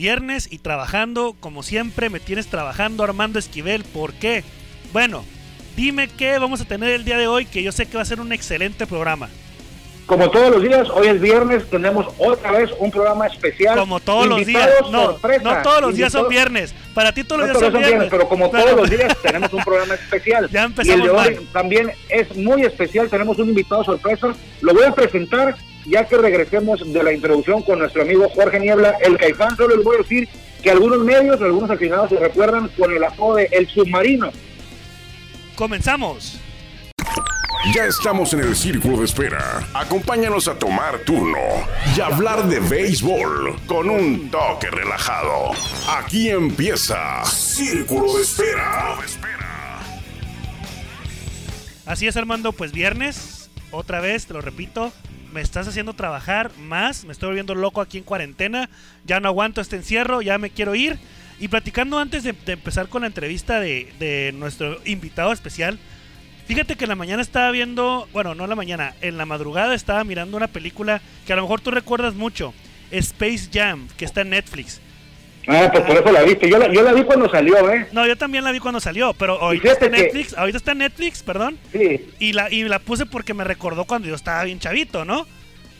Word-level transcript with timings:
Viernes 0.00 0.48
y 0.50 0.56
trabajando, 0.56 1.36
como 1.40 1.62
siempre, 1.62 2.08
me 2.08 2.20
tienes 2.20 2.46
trabajando 2.46 3.04
Armando 3.04 3.38
Esquivel. 3.38 3.84
¿Por 3.84 4.14
qué? 4.14 4.44
Bueno, 4.94 5.26
dime 5.76 6.08
qué 6.08 6.38
vamos 6.38 6.62
a 6.62 6.64
tener 6.64 6.88
el 6.88 7.04
día 7.04 7.18
de 7.18 7.26
hoy, 7.26 7.44
que 7.44 7.62
yo 7.62 7.70
sé 7.70 7.84
que 7.84 7.96
va 7.98 8.02
a 8.02 8.06
ser 8.06 8.18
un 8.18 8.32
excelente 8.32 8.86
programa. 8.86 9.28
Como 10.06 10.30
todos 10.30 10.52
los 10.52 10.62
días, 10.62 10.88
hoy 10.88 11.08
es 11.08 11.20
viernes, 11.20 11.68
tenemos 11.68 12.06
otra 12.16 12.52
vez 12.52 12.70
un 12.78 12.90
programa 12.90 13.26
especial. 13.26 13.78
Como 13.78 14.00
todos 14.00 14.26
los 14.26 14.46
días. 14.46 14.70
No, 14.90 15.18
no 15.42 15.62
todos 15.62 15.82
los 15.82 15.94
días 15.94 16.10
son 16.10 16.30
viernes. 16.30 16.74
Para 16.94 17.12
ti 17.12 17.22
todos 17.22 17.42
los 17.42 17.50
días 17.50 17.70
son 17.70 17.82
viernes. 17.82 18.08
Pero 18.10 18.26
como 18.26 18.48
todos 18.48 18.72
los 18.72 18.88
días 18.88 19.14
tenemos 19.22 19.52
un 19.52 19.62
programa 19.62 19.96
especial. 19.96 20.48
Ya 20.50 20.64
empezamos 20.64 20.88
y 20.88 20.92
el 20.92 21.02
de 21.02 21.10
hoy 21.10 21.46
también 21.52 21.92
es 22.08 22.34
muy 22.34 22.62
especial. 22.62 23.10
Tenemos 23.10 23.38
un 23.38 23.50
invitado 23.50 23.84
sorpresa. 23.84 24.34
Lo 24.62 24.72
voy 24.72 24.84
a 24.84 24.94
presentar 24.94 25.54
ya 25.90 26.06
que 26.06 26.16
regresemos 26.16 26.80
de 26.92 27.02
la 27.02 27.12
introducción 27.12 27.62
con 27.62 27.80
nuestro 27.80 28.02
amigo 28.02 28.28
Jorge 28.30 28.60
Niebla, 28.60 28.96
el 29.00 29.18
Caifán. 29.18 29.56
Solo 29.56 29.76
les 29.76 29.84
voy 29.84 29.96
a 29.96 29.98
decir 29.98 30.28
que 30.62 30.70
algunos 30.70 31.00
medios, 31.00 31.40
algunos 31.40 31.70
aficionados 31.70 32.10
se 32.10 32.16
recuerdan 32.16 32.68
con 32.78 32.92
el 32.92 33.02
apodo 33.02 33.36
de 33.36 33.48
El 33.50 33.68
Submarino. 33.68 34.30
Comenzamos. 35.56 36.40
Ya 37.74 37.84
estamos 37.84 38.32
en 38.32 38.40
el 38.40 38.56
círculo 38.56 38.98
de 38.98 39.04
espera. 39.04 39.68
Acompáñanos 39.74 40.48
a 40.48 40.58
tomar 40.58 41.00
turno 41.00 41.38
y 41.94 42.00
hablar 42.00 42.48
de 42.48 42.58
béisbol 42.58 43.60
con 43.66 43.90
un 43.90 44.30
toque 44.30 44.70
relajado. 44.70 45.50
Aquí 45.88 46.30
empieza 46.30 47.22
Círculo 47.26 48.14
de 48.14 48.22
Espera. 48.22 48.96
Así 51.84 52.06
es, 52.06 52.16
Armando, 52.16 52.52
pues 52.52 52.72
viernes, 52.72 53.50
otra 53.72 54.00
vez, 54.00 54.26
te 54.26 54.32
lo 54.32 54.40
repito, 54.40 54.90
me 55.32 55.40
estás 55.40 55.68
haciendo 55.68 55.94
trabajar 55.94 56.50
más, 56.58 57.04
me 57.04 57.12
estoy 57.12 57.28
volviendo 57.28 57.54
loco 57.54 57.80
aquí 57.80 57.98
en 57.98 58.04
cuarentena, 58.04 58.68
ya 59.04 59.20
no 59.20 59.28
aguanto 59.28 59.60
este 59.60 59.76
encierro, 59.76 60.22
ya 60.22 60.38
me 60.38 60.50
quiero 60.50 60.74
ir. 60.74 60.98
Y 61.38 61.48
platicando 61.48 61.98
antes 61.98 62.22
de, 62.22 62.34
empezar 62.46 62.88
con 62.88 63.00
la 63.02 63.06
entrevista 63.06 63.60
de, 63.60 63.92
de 63.98 64.32
nuestro 64.34 64.80
invitado 64.84 65.32
especial, 65.32 65.78
Fíjate 66.50 66.74
que 66.74 66.84
en 66.84 66.88
la 66.88 66.96
mañana 66.96 67.22
estaba 67.22 67.52
viendo, 67.52 68.08
bueno, 68.12 68.34
no 68.34 68.42
en 68.42 68.50
la 68.50 68.56
mañana, 68.56 68.94
en 69.02 69.16
la 69.16 69.24
madrugada 69.24 69.72
estaba 69.72 70.02
mirando 70.02 70.36
una 70.36 70.48
película 70.48 71.00
que 71.24 71.32
a 71.32 71.36
lo 71.36 71.42
mejor 71.42 71.60
tú 71.60 71.70
recuerdas 71.70 72.14
mucho, 72.14 72.52
Space 72.90 73.48
Jam, 73.52 73.86
que 73.96 74.04
está 74.04 74.22
en 74.22 74.30
Netflix. 74.30 74.80
Ah, 75.50 75.68
pues 75.72 75.84
por 75.84 75.96
eso 75.96 76.12
la 76.12 76.22
viste. 76.22 76.48
Yo 76.48 76.58
la, 76.58 76.72
yo 76.72 76.82
la 76.82 76.92
vi 76.92 77.02
cuando 77.02 77.28
salió, 77.28 77.70
¿eh? 77.70 77.88
No, 77.92 78.06
yo 78.06 78.16
también 78.16 78.44
la 78.44 78.52
vi 78.52 78.60
cuando 78.60 78.78
salió, 78.78 79.12
pero 79.14 79.40
ahorita 79.40 79.72
está 79.72 79.86
en 79.86 79.92
Netflix, 79.92 80.38
ahorita 80.38 80.58
está 80.58 80.74
Netflix, 80.74 81.22
perdón. 81.22 81.58
Sí. 81.72 82.08
Y 82.20 82.32
la, 82.32 82.50
y 82.52 82.62
la 82.64 82.78
puse 82.78 83.04
porque 83.04 83.34
me 83.34 83.42
recordó 83.42 83.84
cuando 83.84 84.08
yo 84.08 84.14
estaba 84.14 84.44
bien 84.44 84.60
chavito, 84.60 85.04
¿no? 85.04 85.26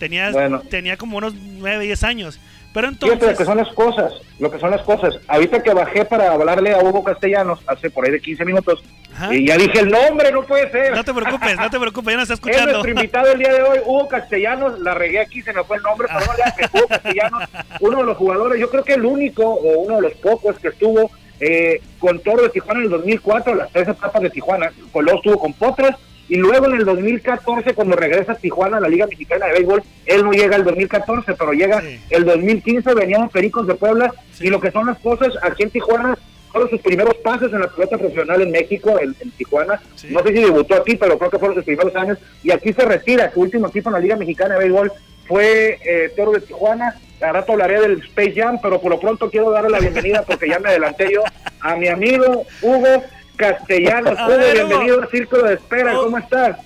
Tenía, 0.01 0.33
tenía 0.71 0.97
como 0.97 1.19
unos 1.19 1.35
9, 1.35 1.85
10 1.85 2.05
años. 2.05 2.41
Pero 2.73 2.89
entonces... 2.89 3.19
Fíjate 3.19 3.33
lo 3.33 3.39
que 3.39 3.45
son 3.45 3.57
las 3.57 3.75
cosas, 3.75 4.13
lo 4.39 4.51
que 4.51 4.59
son 4.59 4.71
las 4.71 4.83
cosas. 4.83 5.19
Ahorita 5.27 5.63
que 5.63 5.75
bajé 5.75 6.05
para 6.05 6.33
hablarle 6.33 6.73
a 6.73 6.79
Hugo 6.79 7.03
Castellanos 7.03 7.61
hace 7.67 7.91
por 7.91 8.05
ahí 8.05 8.13
de 8.13 8.21
15 8.21 8.45
minutos, 8.45 8.83
y 9.31 9.47
ya 9.47 9.57
dije 9.57 9.81
el 9.81 9.91
nombre, 9.91 10.31
no 10.33 10.43
puede 10.45 10.71
ser. 10.71 10.95
No 10.95 11.05
te 11.05 11.13
preocupes, 11.13 11.57
no 11.57 11.69
te 11.69 11.81
preocupes, 11.81 12.13
ya 12.13 12.17
nos 12.19 12.31
está 12.31 12.35
escuchando. 12.35 12.61
Es 12.71 12.73
nuestro 12.73 12.91
invitado 12.93 13.33
el 13.33 13.39
día 13.39 13.53
de 13.53 13.63
hoy, 13.63 13.79
Hugo 13.85 14.09
Castellanos, 14.09 14.79
la 14.81 14.95
regué 14.95 15.21
aquí, 15.21 15.43
se 15.43 15.53
me 15.53 15.65
fue 15.65 15.77
el 15.77 15.83
nombre, 15.83 16.09
pero 16.09 16.21
no 16.21 16.33
le 16.33 16.79
Hugo 16.79 16.89
Castellanos, 16.89 17.43
uno 17.81 17.99
de 17.99 18.05
los 18.05 18.17
jugadores, 18.17 18.61
yo 18.61 18.71
creo 18.71 18.85
que 18.85 18.95
el 18.95 19.05
único, 19.05 19.45
o 19.45 19.79
uno 19.81 19.97
de 19.97 20.03
los 20.03 20.13
pocos 20.15 20.59
que 20.59 20.69
estuvo 20.69 21.11
eh, 21.41 21.83
con 21.99 22.21
Toro 22.21 22.43
de 22.43 22.51
Tijuana 22.51 22.81
en 22.81 22.85
el 22.85 22.91
2004, 22.91 23.55
las 23.55 23.71
tres 23.73 23.89
etapas 23.89 24.23
de 24.23 24.31
Tijuana, 24.31 24.71
luego 24.95 25.19
estuvo 25.19 25.39
con 25.39 25.53
Potras, 25.55 25.97
y 26.31 26.37
luego 26.37 26.67
en 26.67 26.77
el 26.77 26.85
2014, 26.85 27.75
cuando 27.75 27.97
regresa 27.97 28.33
a 28.33 28.35
Tijuana 28.37 28.77
a 28.77 28.81
la 28.81 28.89
Liga 28.89 29.09
Mexicana 29.09 29.47
de 29.47 29.53
Béisbol, 29.55 29.83
él 30.07 30.23
no 30.23 30.31
llega 30.31 30.55
el 30.55 30.63
2014, 30.63 31.35
pero 31.35 31.53
llega 31.53 31.83
el 32.09 32.25
2015, 32.25 32.95
venían 32.95 33.29
Pericos 33.31 33.67
de 33.67 33.75
Puebla, 33.75 34.15
y 34.39 34.49
lo 34.49 34.61
que 34.61 34.71
son 34.71 34.87
las 34.87 35.01
cosas, 35.01 35.33
aquí 35.43 35.65
en 35.65 35.71
Tijuana, 35.71 36.17
fueron 36.53 36.71
sus 36.71 36.81
primeros 36.83 37.15
pasos 37.17 37.53
en 37.53 37.59
la 37.59 37.67
pelota 37.67 37.99
profesional 37.99 38.43
en 38.43 38.53
México, 38.53 38.97
en, 39.01 39.15
Tijuana. 39.33 39.81
No 40.09 40.23
sé 40.23 40.29
si 40.29 40.41
debutó 40.41 40.77
aquí, 40.77 40.95
pero 40.95 41.19
creo 41.19 41.31
que 41.31 41.39
fueron 41.39 41.57
sus 41.57 41.65
primeros 41.65 41.95
años. 41.97 42.19
Y 42.45 42.53
aquí 42.53 42.73
se 42.73 42.85
retira. 42.85 43.31
Su 43.33 43.41
último 43.41 43.67
equipo 43.67 43.89
en 43.89 43.95
la 43.95 44.01
Liga 44.01 44.17
Mexicana 44.17 44.55
de 44.55 44.61
Béisbol 44.61 44.93
fue 45.27 45.79
eh, 45.85 46.13
Toro 46.17 46.33
de 46.33 46.41
Tijuana. 46.41 46.97
Ahora 47.21 47.41
rato 47.41 47.53
hablaré 47.53 47.81
del 47.81 48.01
Space 48.01 48.35
Jam, 48.35 48.59
pero 48.63 48.81
por 48.81 48.91
lo 48.91 48.99
pronto 48.99 49.31
quiero 49.31 49.51
darle 49.51 49.71
la 49.71 49.79
bienvenida 49.79 50.25
porque 50.27 50.49
ya 50.49 50.59
me 50.59 50.71
adelanté 50.71 51.13
yo 51.13 51.23
a 51.61 51.77
mi 51.77 51.89
amigo 51.89 52.47
Hugo 52.63 53.05
Castellanos. 53.41 54.13
Hugo, 54.13 54.53
bienvenido 54.53 55.03
al 55.03 55.09
Círculo 55.09 55.45
de 55.45 55.55
Espera, 55.55 55.95
¿cómo 55.95 56.19
estás? 56.19 56.59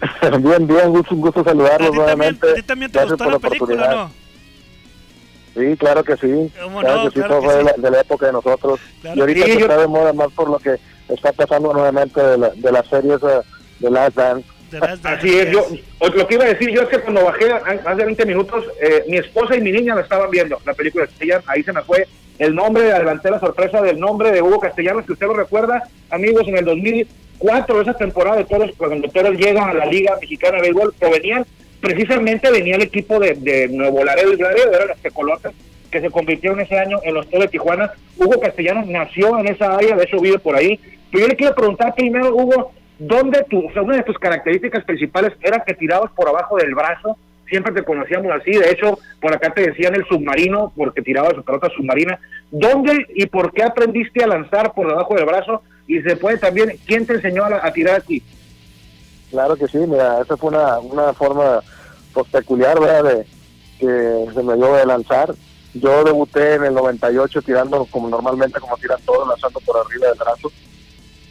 bien, 0.40 0.66
bien, 0.66 0.88
un 0.88 1.20
gusto 1.20 1.44
saludarlos 1.44 1.94
nuevamente. 1.94 2.50
¿A 2.50 2.54
ti 2.54 2.62
también 2.62 2.90
te 2.90 3.04
gustó 3.04 3.30
la 3.30 3.38
película 3.38 3.90
no? 3.90 4.10
Sí, 5.54 5.76
claro 5.76 6.02
que 6.04 6.16
sí. 6.16 6.50
Claro 6.80 7.10
que 7.10 7.20
sí, 7.20 7.26
todo 7.26 7.42
fue 7.42 7.56
De, 7.56 7.90
la, 7.90 8.00
época 8.00 8.26
de 8.26 8.32
nosotros. 8.32 8.80
y 9.02 9.20
ahorita 9.20 9.46
se 9.46 9.52
está 9.52 9.76
de 9.76 9.86
moda 9.86 10.12
más 10.14 10.32
por 10.32 10.48
lo 10.48 10.58
que 10.58 10.76
está 11.08 11.32
pasando 11.32 11.72
nuevamente 11.72 12.20
de, 12.22 12.38
la, 12.38 12.48
de 12.50 12.72
las 12.72 12.86
series 12.86 13.20
de, 13.20 13.40
de 13.80 13.90
Last 13.90 14.16
Dance. 14.16 14.48
Así 15.04 15.38
es, 15.38 15.50
yo 15.50 15.66
lo 16.00 16.26
que 16.26 16.34
iba 16.34 16.44
a 16.44 16.48
decir 16.48 16.70
yo 16.70 16.82
es 16.82 16.88
que 16.88 17.00
cuando 17.00 17.24
bajé 17.24 17.52
hace 17.52 18.04
20 18.04 18.26
minutos, 18.26 18.64
eh, 18.80 19.04
mi 19.06 19.18
esposa 19.18 19.54
y 19.54 19.60
mi 19.60 19.70
niña 19.70 19.94
me 19.94 20.00
estaban 20.00 20.30
viendo 20.30 20.58
la 20.64 20.74
película 20.74 21.06
de 21.06 21.40
ahí 21.46 21.62
se 21.62 21.72
me 21.72 21.82
fue 21.82 22.06
el 22.38 22.54
nombre, 22.54 22.92
adelanté 22.92 23.30
la 23.30 23.40
sorpresa 23.40 23.80
del 23.80 23.98
nombre 23.98 24.30
de 24.30 24.42
Hugo 24.42 24.60
Castellanos, 24.60 25.06
que 25.06 25.12
usted 25.12 25.26
lo 25.26 25.34
recuerda, 25.34 25.82
amigos, 26.10 26.46
en 26.48 26.58
el 26.58 26.64
2004, 26.64 27.80
esa 27.80 27.94
temporada 27.94 28.36
de 28.36 28.44
todos, 28.44 28.70
cuando 28.76 29.08
todos 29.08 29.36
llegan 29.36 29.70
a 29.70 29.74
la 29.74 29.86
Liga 29.86 30.16
Mexicana 30.20 30.56
de 30.56 30.62
Béisbol, 30.62 30.94
provenían, 30.98 31.46
precisamente 31.80 32.50
venía 32.50 32.76
el 32.76 32.82
equipo 32.82 33.18
de, 33.18 33.68
Nuevo 33.70 34.04
Laredo 34.04 34.32
y 34.32 34.36
Laredo, 34.36 34.72
eran 34.72 34.88
las 34.88 34.98
Tecolotas, 34.98 35.54
que 35.90 36.00
se 36.00 36.10
convirtieron 36.10 36.60
ese 36.60 36.78
año 36.78 36.98
en 37.04 37.14
los 37.14 37.26
Toros 37.28 37.46
de 37.46 37.52
Tijuana. 37.52 37.92
Hugo 38.18 38.40
Castellanos 38.40 38.86
nació 38.86 39.38
en 39.38 39.48
esa 39.48 39.74
área, 39.74 39.96
de 39.96 40.04
hecho 40.04 40.20
vive 40.20 40.38
por 40.38 40.56
ahí. 40.56 40.78
Pero 41.10 41.24
yo 41.24 41.28
le 41.28 41.36
quiero 41.36 41.54
preguntar 41.54 41.94
primero, 41.94 42.34
Hugo, 42.34 42.72
¿dónde 42.98 43.44
tú, 43.48 43.66
o 43.66 43.72
sea, 43.72 43.82
una 43.82 43.96
de 43.96 44.02
tus 44.02 44.18
características 44.18 44.84
principales 44.84 45.32
era 45.40 45.62
que 45.64 45.74
tirabas 45.74 46.10
por 46.12 46.28
abajo 46.28 46.56
del 46.56 46.74
brazo? 46.74 47.16
Siempre 47.48 47.72
te 47.72 47.84
conocíamos 47.84 48.32
así, 48.32 48.52
de 48.52 48.70
hecho, 48.70 48.98
por 49.20 49.32
acá 49.32 49.52
te 49.54 49.68
decían 49.68 49.94
el 49.94 50.04
submarino, 50.06 50.72
porque 50.76 51.02
tirabas 51.02 51.34
su 51.34 51.44
pelota 51.44 51.68
submarina. 51.76 52.18
¿Dónde 52.50 53.06
y 53.14 53.26
por 53.26 53.52
qué 53.52 53.62
aprendiste 53.62 54.24
a 54.24 54.28
lanzar 54.28 54.72
por 54.72 54.88
debajo 54.88 55.14
del 55.14 55.26
brazo? 55.26 55.62
Y 55.86 56.00
se 56.02 56.16
puede 56.16 56.38
también, 56.38 56.78
¿quién 56.86 57.06
te 57.06 57.14
enseñó 57.14 57.44
a, 57.44 57.72
tirar 57.72 58.00
así? 58.00 58.22
Claro 59.30 59.56
que 59.56 59.68
sí, 59.68 59.78
mira, 59.78 60.20
esa 60.20 60.36
fue 60.36 60.50
una, 60.50 60.78
una 60.80 61.12
forma 61.12 61.60
pues, 62.12 62.26
peculiar, 62.28 62.80
¿verdad? 62.80 63.04
De, 63.04 63.26
que 63.78 64.26
se 64.34 64.42
me 64.42 64.54
dio 64.54 64.74
de 64.74 64.86
lanzar. 64.86 65.34
Yo 65.74 66.04
debuté 66.04 66.54
en 66.54 66.64
el 66.64 66.74
98 66.74 67.42
tirando 67.42 67.84
como 67.86 68.08
normalmente, 68.08 68.60
como 68.60 68.76
tiran 68.78 69.00
todos, 69.04 69.28
lanzando 69.28 69.60
por 69.60 69.76
arriba 69.78 70.08
del 70.08 70.18
brazo. 70.18 70.50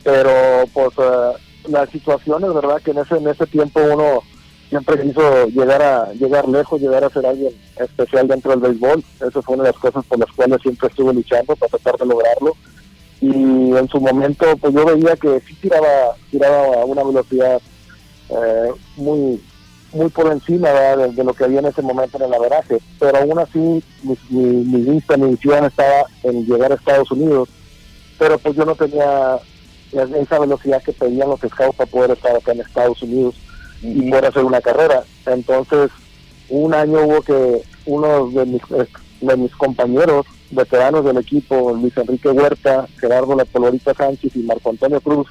Pero 0.04 0.32
pues 0.72 0.98
uh, 0.98 1.34
las 1.68 1.90
situaciones, 1.90 2.54
¿verdad? 2.54 2.82
Que 2.82 2.92
en 2.92 3.00
ese, 3.00 3.18
en 3.18 3.28
ese 3.28 3.48
tiempo 3.48 3.82
uno 3.82 4.22
siempre 4.70 5.02
quiso 5.02 5.48
llegar 5.48 5.82
a 5.82 6.14
llegar 6.14 6.48
lejos, 6.48 6.82
llegar 6.82 7.04
a 7.04 7.10
ser 7.10 7.26
alguien 7.26 7.54
especial 7.78 8.28
dentro 8.28 8.52
del 8.52 8.60
béisbol. 8.60 9.04
Eso 9.28 9.42
fue 9.42 9.56
una 9.56 9.66
de 9.66 9.72
las 9.72 9.80
cosas 9.80 10.06
por 10.06 10.20
las 10.20 10.32
cuales 10.32 10.62
siempre 10.62 10.88
estuve 10.88 11.14
luchando 11.14 11.56
para 11.56 11.70
tratar 11.70 11.98
de 11.98 12.06
lograrlo. 12.06 12.56
Y 13.22 13.76
en 13.76 13.88
su 13.88 14.00
momento, 14.00 14.46
pues 14.58 14.74
yo 14.74 14.86
veía 14.86 15.16
que 15.16 15.40
sí 15.42 15.56
tiraba, 15.56 16.16
tiraba 16.30 16.82
a 16.82 16.86
una 16.86 17.04
velocidad 17.04 17.62
eh, 18.30 18.72
muy 18.98 19.42
muy 19.94 20.10
por 20.10 20.30
encima 20.30 20.70
de, 20.70 21.24
lo 21.24 21.34
que 21.34 21.46
había 21.46 21.60
en 21.60 21.68
ese 21.68 21.82
momento 21.82 22.18
en 22.18 22.26
el 22.26 22.34
averaje, 22.34 22.80
pero 23.00 23.18
aún 23.18 23.40
así 23.40 23.82
mi, 24.30 24.82
vista, 24.82 25.16
mi 25.16 25.30
visión 25.30 25.64
estaba 25.64 26.04
en 26.24 26.46
llegar 26.46 26.74
a 26.74 26.76
Estados 26.76 27.10
Unidos, 27.12 27.48
pero 28.20 28.38
pues 28.38 28.56
yo 28.56 28.66
no 28.66 28.76
tenía 28.76 29.40
esa 29.94 30.40
velocidad 30.40 30.84
que 30.84 30.92
pedían 30.92 31.30
los 31.30 31.40
scouts 31.40 31.78
para 31.78 31.90
poder 31.90 32.12
estar 32.12 32.36
acá 32.36 32.52
en 32.52 32.60
Estados 32.60 33.02
Unidos 33.04 33.36
y 33.94 34.10
poder 34.10 34.26
hacer 34.26 34.44
una 34.44 34.62
carrera. 34.62 35.04
Entonces, 35.26 35.92
un 36.50 36.74
año 36.74 37.02
hubo 37.04 37.22
que 37.22 37.62
uno 37.86 38.30
de 38.30 38.46
mis, 38.46 38.62
de 39.22 39.38
mis 39.38 39.56
compañeros 39.56 40.26
veteranos 40.52 41.06
del 41.06 41.18
equipo, 41.18 41.74
Luis 41.74 41.96
Enrique 41.98 42.30
Huerta, 42.30 42.88
Gerardo 43.00 43.36
La 43.36 43.46
Polorita 43.46 43.94
Sánchez 43.94 44.36
y 44.36 44.40
Marco 44.40 44.70
Antonio 44.70 45.02
Cruz, 45.02 45.28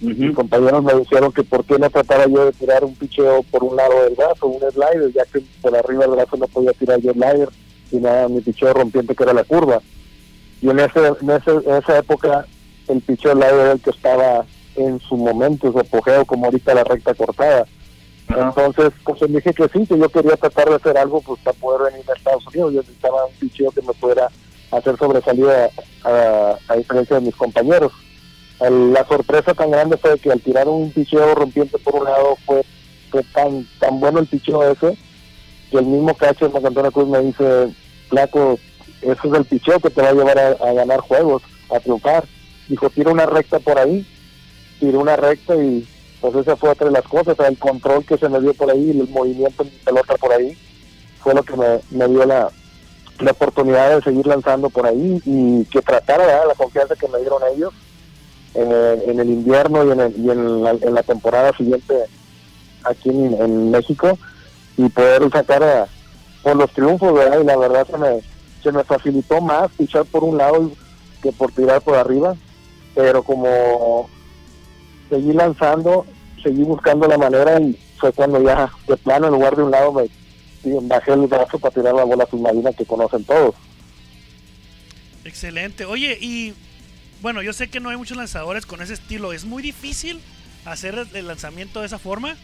mis 0.00 0.34
compañeros 0.34 0.84
me 0.84 0.94
dijeron 0.94 1.32
que 1.32 1.42
por 1.42 1.64
qué 1.64 1.76
no 1.76 1.90
trataba 1.90 2.26
yo 2.26 2.46
de 2.46 2.52
tirar 2.52 2.84
un 2.84 2.94
picheo 2.94 3.42
por 3.50 3.64
un 3.64 3.76
lado 3.76 4.04
del 4.04 4.14
brazo, 4.14 4.46
un 4.46 4.60
slider, 4.70 5.12
ya 5.12 5.24
que 5.24 5.42
por 5.60 5.76
arriba 5.76 6.06
del 6.06 6.12
brazo 6.12 6.36
no 6.36 6.46
podía 6.46 6.72
tirar 6.72 7.00
yo 7.00 7.12
slider, 7.12 7.48
y 7.90 7.96
nada, 7.96 8.28
mi 8.28 8.40
picheo 8.40 8.72
rompiente 8.72 9.14
que 9.14 9.22
era 9.24 9.32
la 9.32 9.44
curva. 9.44 9.80
Y 10.60 10.70
en, 10.70 10.78
ese, 10.78 11.00
en, 11.20 11.30
esa 11.30 11.98
época 11.98 12.46
el 12.86 13.00
picheo 13.00 13.32
slider 13.32 13.54
era 13.54 13.72
el 13.72 13.80
que 13.80 13.90
estaba 13.90 14.44
en 14.76 15.00
su 15.00 15.16
momento, 15.16 15.72
su 15.72 15.78
apogeo, 15.78 16.24
como 16.24 16.46
ahorita 16.46 16.74
la 16.74 16.84
recta 16.84 17.14
cortada. 17.14 17.66
Entonces, 18.28 18.92
pues 19.04 19.20
me 19.22 19.40
dije 19.40 19.54
que 19.54 19.68
sí, 19.68 19.86
que 19.86 19.98
yo 19.98 20.08
quería 20.08 20.36
tratar 20.36 20.68
de 20.68 20.76
hacer 20.76 20.98
algo 20.98 21.20
pues 21.22 21.40
para 21.42 21.58
poder 21.58 21.92
venir 21.92 22.10
a 22.10 22.14
Estados 22.14 22.46
Unidos. 22.46 22.72
Yo 22.74 22.80
necesitaba 22.80 23.24
un 23.24 23.34
picheo 23.34 23.70
que 23.70 23.82
me 23.82 23.92
pudiera 23.94 24.28
hacer 24.70 24.96
sobresalida 24.98 25.70
a, 26.04 26.56
a 26.68 26.76
diferencia 26.76 27.16
de 27.16 27.26
mis 27.26 27.36
compañeros 27.36 27.92
la 28.60 29.06
sorpresa 29.06 29.54
tan 29.54 29.70
grande 29.70 29.96
fue 29.96 30.18
que 30.18 30.32
al 30.32 30.40
tirar 30.40 30.68
un 30.68 30.90
picheo 30.90 31.34
rompiente 31.34 31.78
por 31.78 31.94
un 31.94 32.04
lado 32.04 32.36
fue, 32.44 32.64
tan 33.32 33.66
tan 33.78 34.00
bueno 34.00 34.18
el 34.18 34.26
picheo 34.26 34.70
ese 34.70 34.98
que 35.70 35.78
el 35.78 35.86
mismo 35.86 36.14
catcher 36.14 36.50
Antonio 36.54 36.90
Cruz 36.90 37.08
me 37.08 37.20
dice, 37.20 37.68
flaco, 38.08 38.58
eso 39.02 39.20
es 39.22 39.34
el 39.34 39.44
picheo 39.44 39.78
que 39.80 39.90
te 39.90 40.00
va 40.00 40.08
a 40.08 40.14
llevar 40.14 40.38
a, 40.38 40.72
ganar 40.72 41.00
juegos, 41.00 41.42
a 41.70 41.78
triunfar. 41.78 42.24
Dijo, 42.68 42.88
tira 42.88 43.12
una 43.12 43.26
recta 43.26 43.58
por 43.58 43.78
ahí, 43.78 44.06
tira 44.80 44.98
una 44.98 45.16
recta 45.16 45.54
y 45.56 45.86
pues 46.20 46.34
esa 46.34 46.56
fue 46.56 46.70
otra 46.70 46.86
de 46.86 46.92
las 46.92 47.04
cosas, 47.04 47.38
el 47.40 47.58
control 47.58 48.04
que 48.04 48.18
se 48.18 48.28
me 48.28 48.40
dio 48.40 48.52
por 48.54 48.70
ahí, 48.70 48.90
el 48.90 49.08
movimiento 49.08 49.64
de 49.64 49.70
pelota 49.84 50.16
por 50.16 50.32
ahí, 50.32 50.56
fue 51.20 51.34
lo 51.34 51.42
que 51.42 51.54
me, 51.56 52.08
dio 52.08 52.24
la, 52.24 52.50
la 53.20 53.30
oportunidad 53.30 53.96
de 53.96 54.02
seguir 54.02 54.26
lanzando 54.26 54.70
por 54.70 54.86
ahí 54.86 55.20
y 55.24 55.64
que 55.66 55.82
tratara 55.82 56.46
la 56.46 56.54
confianza 56.54 56.96
que 56.96 57.08
me 57.08 57.18
dieron 57.18 57.42
ellos 57.54 57.72
eh, 58.54 59.04
en 59.06 59.20
el 59.20 59.28
invierno 59.30 59.84
y, 59.84 59.90
en, 59.92 60.14
y 60.16 60.30
en, 60.30 60.94
la, 60.94 61.02
temporada 61.02 61.52
siguiente 61.56 61.94
aquí 62.84 63.10
en, 63.10 63.70
México 63.70 64.18
y 64.76 64.88
poder 64.88 65.30
sacar 65.30 65.62
a, 65.62 65.86
por 66.42 66.56
los 66.56 66.70
triunfos, 66.72 67.12
¿verdad? 67.14 67.40
Y 67.40 67.44
la 67.44 67.56
verdad 67.56 67.86
se 67.88 67.98
me, 67.98 68.20
se 68.62 68.72
me 68.72 68.84
facilitó 68.84 69.40
más 69.40 69.70
pichar 69.76 70.04
por 70.06 70.24
un 70.24 70.38
lado 70.38 70.70
que 71.22 71.30
por 71.32 71.52
tirar 71.52 71.82
por 71.82 71.96
arriba, 71.96 72.34
pero 72.94 73.22
como 73.22 74.08
seguí 75.08 75.32
lanzando, 75.32 76.06
seguí 76.42 76.62
buscando 76.62 77.06
la 77.08 77.18
manera 77.18 77.60
y 77.60 77.78
fue 77.98 78.12
cuando 78.12 78.42
ya 78.42 78.70
de 78.86 78.96
plano 78.96 79.26
en 79.26 79.32
lugar 79.32 79.56
de 79.56 79.62
un 79.62 79.70
lado 79.70 79.92
me 79.92 80.08
bajé 80.82 81.12
el 81.12 81.26
brazo 81.26 81.58
para 81.58 81.74
tirar 81.74 81.94
la 81.94 82.04
bola 82.04 82.26
submarina 82.30 82.72
que 82.72 82.84
conocen 82.84 83.24
todos. 83.24 83.54
Excelente. 85.24 85.84
Oye, 85.84 86.16
y 86.20 86.54
bueno, 87.20 87.42
yo 87.42 87.52
sé 87.52 87.68
que 87.68 87.80
no 87.80 87.90
hay 87.90 87.96
muchos 87.96 88.16
lanzadores 88.16 88.66
con 88.66 88.80
ese 88.80 88.94
estilo. 88.94 89.32
¿Es 89.32 89.44
muy 89.44 89.62
difícil 89.62 90.20
hacer 90.64 91.06
el 91.12 91.26
lanzamiento 91.26 91.80
de 91.80 91.86
esa 91.86 91.98
forma? 91.98 92.36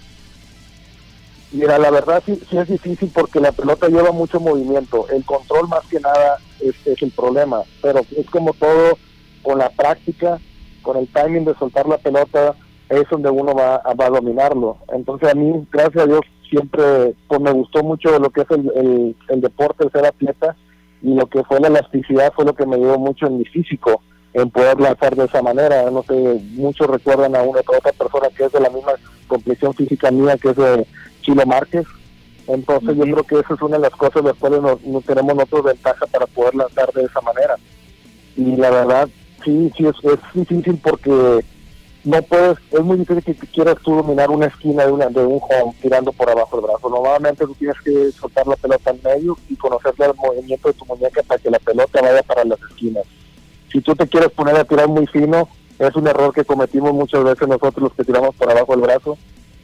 Mira, 1.52 1.78
la 1.78 1.90
verdad 1.90 2.22
sí, 2.26 2.40
sí 2.50 2.56
es 2.56 2.69
difícil 2.69 3.10
porque 3.14 3.38
la 3.38 3.52
pelota 3.52 3.88
lleva 3.88 4.10
mucho 4.10 4.40
movimiento. 4.40 5.06
El 5.08 5.25
control 5.25 5.69
más 5.69 5.84
que 5.88 6.00
nada 6.00 6.38
es, 6.60 6.75
el 7.00 7.10
problema. 7.12 7.62
Pero 7.81 8.05
es 8.17 8.26
como 8.28 8.52
todo, 8.55 8.99
con 9.43 9.58
la 9.58 9.70
práctica, 9.70 10.40
con 10.84 10.96
el 10.96 11.08
timing 11.08 11.44
de 11.44 11.54
soltar 11.56 11.88
la 11.88 11.98
pelota, 11.98 12.54
es 12.88 13.02
donde 13.10 13.31
uno 13.31 13.52
va, 13.54 13.82
va 14.00 14.06
a 14.06 14.10
dominarlo. 14.10 14.78
Entonces 14.92 15.31
a 15.31 15.34
mí, 15.34 15.66
gracias 15.72 16.04
a 16.04 16.06
Dios, 16.06 16.20
siempre 16.48 17.14
pues 17.26 17.40
me 17.40 17.50
gustó 17.50 17.82
mucho 17.82 18.16
lo 18.20 18.31
que 18.31 18.42
es 18.42 18.50
el, 18.50 18.70
el, 18.76 19.16
el 19.28 19.40
deporte, 19.40 19.84
el 19.84 19.90
ser 19.90 20.06
atleta, 20.06 20.54
y 21.02 21.14
lo 21.14 21.26
que 21.26 21.42
fue 21.44 21.58
la 21.58 21.69
elasticidad 21.69 22.32
fue 22.32 22.44
lo 22.44 22.54
que 22.54 22.66
me 22.66 22.76
ayudó 22.76 22.98
mucho 22.98 23.26
en 23.26 23.38
mi 23.38 23.44
físico 23.44 24.00
en 24.34 24.50
poder 24.50 24.81
lanzar 24.81 25.14
de 25.14 25.25
esa 25.25 25.42
manera. 25.42 25.90
No 25.90 26.02
sé, 26.02 26.40
muchos 26.52 26.88
recuerdan 26.88 27.36
a 27.36 27.42
una 27.42 27.60
otra 27.60 27.92
persona 27.92 28.28
que 28.36 28.44
es 28.44 28.52
de 28.52 28.60
la 28.60 28.69
misma 28.69 28.92
complexión 29.28 29.72
física 29.75 30.10
mía, 30.10 30.36
que 30.36 30.50
es 30.50 30.56
de 30.56 30.86
Chilo 31.22 31.46
Márquez. 31.46 31.86
Entonces 32.46 32.96
yo 32.96 33.04
creo 33.04 33.22
que 33.22 33.38
esa 33.38 33.54
es 33.54 33.62
una 33.62 33.76
de 33.76 33.82
las 33.82 33.92
cosas 33.92 34.22
de 34.22 34.31
las 34.31 34.38
cuales 34.38 34.60
no, 34.60 35.00
tenemos 35.00 35.34
nosotros 35.34 35.64
ventaja 35.64 36.06
para 36.06 36.26
poder 36.26 36.54
lanzar 36.54 36.92
de 36.92 37.04
esa 37.04 37.20
manera. 37.20 37.56
Y 38.36 38.56
la 38.56 38.70
verdad, 38.70 39.08
sí, 39.44 39.73
sí, 39.76 39.87
es, 39.87 39.96
es 40.05 40.19
difícil 40.35 40.79
porque 40.82 41.44
no 42.05 42.23
puedes, 42.23 42.58
es 42.70 42.81
muy 42.81 42.99
difícil 42.99 43.37
que 43.37 43.46
quieras 43.46 43.76
tú 43.82 43.94
dominar 43.94 44.31
una 44.31 44.46
esquina 44.46 44.85
de, 44.85 44.93
una, 44.93 45.06
de 45.06 45.25
un 45.25 45.41
home 45.41 45.75
tirando 45.81 46.12
por 46.12 46.31
abajo 46.31 46.56
el 46.56 46.67
brazo. 46.67 46.88
Normalmente 46.88 47.46
tú 47.46 47.55
tienes 47.55 47.76
que 47.82 48.12
soltar 48.12 48.46
la 48.46 48.56
pelota 48.56 48.91
en 48.91 49.00
medio 49.02 49.38
y 49.49 49.56
conocer 49.56 49.94
el 49.99 50.14
movimiento 50.14 50.69
de 50.69 50.75
tu 50.75 50.85
muñeca 50.87 51.23
para 51.23 51.41
que 51.41 51.50
la 51.50 51.58
pelota 51.58 52.02
vaya 52.02 52.23
para 52.23 52.44
las 52.44 52.61
esquinas 52.70 53.05
si 53.75 53.81
tú 53.81 53.96
te 53.96 54.06
quieres 54.06 54.31
poner 54.31 54.55
a 54.55 54.64
tirar 54.64 54.87
muy 54.87 55.05
fino, 55.08 55.49
es 55.81 55.96
un 55.96 56.06
error 56.06 56.32
que 56.32 56.44
cometimos 56.44 56.94
muchas 56.94 57.25
veces 57.25 57.49
nosotros 57.49 57.82
los 57.82 57.93
que 57.94 58.05
tiramos 58.05 58.32
por 58.37 58.49
abajo 58.49 58.70
del 58.70 58.82
brazo, 58.82 59.19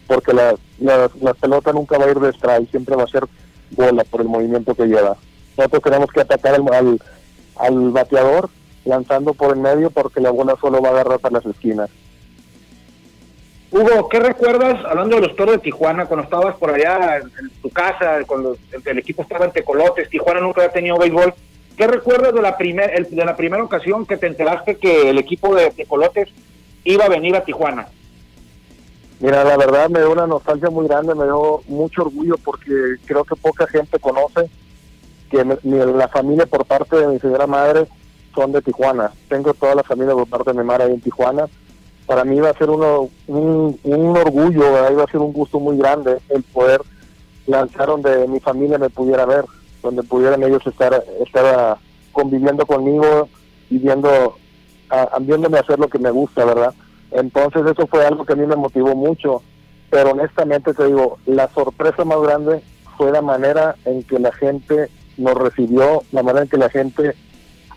porque 0.09 0.32
la, 0.32 0.56
la, 0.81 1.35
pelota 1.35 1.73
nunca 1.73 1.97
va 1.97 2.06
a 2.06 2.11
ir 2.11 2.19
de 2.19 2.31
strike, 2.31 2.69
siempre 2.71 2.97
va 2.97 3.05
a 3.05 3.06
ser 3.06 3.25
bola 3.71 4.03
por 4.03 4.23
el 4.23 4.27
movimiento 4.27 4.75
que 4.75 4.87
lleva. 4.87 5.17
Nosotros 5.56 5.82
tenemos 5.85 6.11
que 6.11 6.23
atacar 6.23 6.56
al, 6.56 7.00
al, 7.55 7.91
bateador 7.91 8.50
lanzando 8.90 9.32
por 9.32 9.54
el 9.54 9.60
medio 9.60 9.90
porque 9.90 10.20
la 10.20 10.31
bola 10.31 10.56
solo 10.60 10.82
va 10.82 10.88
a 10.88 10.92
agarrar 10.92 11.19
para 11.19 11.38
las 11.38 11.46
esquinas. 11.46 11.88
Hugo, 13.70 14.08
¿qué 14.08 14.19
recuerdas, 14.19 14.84
hablando 14.84 15.16
de 15.16 15.22
los 15.22 15.37
toros 15.37 15.54
de 15.54 15.60
Tijuana, 15.60 16.06
cuando 16.06 16.25
estabas 16.25 16.56
por 16.56 16.70
allá 16.70 17.19
en, 17.19 17.50
tu 17.62 17.70
casa, 17.70 18.19
cuando 18.26 18.56
el, 18.84 18.98
equipo 18.98 19.22
estaba 19.22 19.44
en 19.44 19.52
Tecolotes, 19.52 20.10
Tijuana 20.10 20.40
nunca 20.40 20.60
había 20.60 20.72
tenido 20.72 20.98
béisbol, 20.98 21.32
¿Qué 21.81 21.87
recuerdas 21.87 22.34
de 22.34 22.42
la, 22.42 22.58
primer, 22.58 23.08
de 23.08 23.25
la 23.25 23.34
primera 23.38 23.64
ocasión 23.64 24.04
que 24.04 24.19
te 24.19 24.26
enteraste 24.26 24.76
que 24.76 25.08
el 25.08 25.16
equipo 25.16 25.54
de, 25.54 25.72
Colotes 25.88 26.28
iba 26.84 27.06
a 27.06 27.08
venir 27.08 27.34
a 27.34 27.43
Tijuana? 27.43 27.88
Mira, 29.19 29.44
la 29.44 29.56
verdad 29.56 29.88
me 29.88 30.00
dio 30.00 30.12
una 30.12 30.26
nostalgia 30.26 30.69
muy 30.69 30.86
grande, 30.86 31.14
me 31.14 31.25
dio 31.25 31.62
mucho 31.69 32.02
orgullo 32.02 32.36
porque 32.44 32.96
creo 33.06 33.25
que 33.25 33.34
poca 33.34 33.66
gente 33.66 33.98
conoce 33.98 34.50
que 35.31 35.43
la 35.43 36.08
familia 36.08 36.44
por 36.44 36.66
parte 36.66 36.96
de 36.96 37.06
mi 37.08 37.19
señora 37.19 37.46
madre 37.46 37.86
son 38.35 38.53
de 38.53 38.62
Tijuana. 38.62 39.12
Tengo 39.29 39.55
toda 39.55 39.75
la 39.75 39.82
familia 39.82 40.15
por 40.15 40.29
parte 40.29 40.53
de 40.53 40.59
mi 40.59 40.65
madre 40.65 40.85
ahí 40.85 40.93
en 40.93 41.00
Tijuana. 41.00 41.47
Para 42.06 42.25
mí 42.25 42.37
iba 42.37 42.50
a 42.50 42.59
ser 42.59 42.71
uno, 42.71 43.09
un, 43.29 43.79
orgullo, 44.17 44.91
iba 44.91 45.05
a 45.05 45.11
ser 45.11 45.21
un 45.21 45.32
gusto 45.32 45.61
muy 45.61 45.77
grande 45.77 46.19
el 46.29 46.43
poder 46.43 46.81
lanzar 47.47 47.87
donde 47.87 48.27
mi 48.29 48.41
familia 48.41 48.79
me 48.79 48.91
pudiera 48.91 49.25
ver 49.27 49.44
donde 49.82 50.03
pudieran 50.03 50.43
ellos 50.43 50.67
estar, 50.67 51.05
estar 51.25 51.44
ah, 51.47 51.79
conviviendo 52.12 52.67
conmigo 52.67 53.29
y 53.71 53.79
viendo, 53.79 54.37
viéndome 55.21 55.59
hacer 55.59 55.79
lo 55.79 55.88
que 55.88 55.99
me 55.99 56.11
gusta, 56.11 56.44
¿verdad? 56.44 56.75
Entonces 57.12 57.62
eso 57.67 57.87
fue 57.87 58.05
algo 58.05 58.25
que 58.25 58.35
a 58.35 58.37
mí 58.37 58.47
me 58.47 58.56
motivó 58.56 58.94
mucho, 58.94 59.43
pero 59.91 60.11
honestamente 60.11 60.75
te 60.75 60.87
digo, 60.87 61.19
la 61.27 61.49
sorpresa 61.49 62.05
más 62.05 62.21
grande 62.21 62.62
fue 62.97 63.11
la 63.11 63.23
manera 63.23 63.77
en 63.85 64.03
que 64.03 64.19
la 64.19 64.32
gente 64.32 64.88
nos 65.17 65.35
recibió, 65.35 66.03
la 66.12 66.23
manera 66.23 66.44
en 66.44 66.50
que 66.50 66.59
la 66.59 66.71
gente 66.71 67.15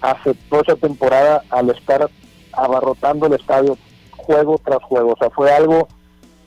aceptó 0.03 0.61
esa 0.61 0.75
temporada 0.75 1.43
al 1.49 1.69
estar 1.69 2.09
abarrotando 2.51 3.25
el 3.25 3.33
estadio 3.33 3.77
juego 4.17 4.59
tras 4.63 4.83
juego. 4.83 5.13
O 5.13 5.17
sea, 5.17 5.29
fue 5.29 5.51
algo 5.51 5.87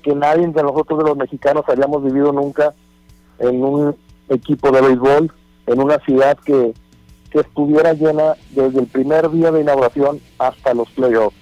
que 0.03 0.14
nadie 0.14 0.47
de 0.47 0.62
nosotros 0.62 0.99
de 0.99 1.08
los 1.08 1.17
mexicanos 1.17 1.64
habíamos 1.67 2.05
vivido 2.05 2.32
nunca 2.32 2.75
en 3.38 3.64
un 3.64 3.97
equipo 4.29 4.70
de 4.70 4.82
béisbol 4.82 5.32
en 5.67 5.81
una 5.81 5.99
ciudad 6.00 6.38
que, 6.44 6.73
estuviera 7.37 7.93
llena 7.93 8.35
desde 8.53 8.81
el 8.81 8.87
primer 8.87 9.31
día 9.31 9.53
de 9.53 9.61
inauguración 9.61 10.23
hasta 10.38 10.73
los 10.73 10.88
playoffs, 10.93 11.37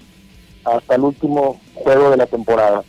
hasta 0.65 0.95
el 0.95 1.03
último 1.03 1.61
juego 1.73 2.09
de 2.09 2.17
la 2.17 2.25
temporada. 2.25 2.83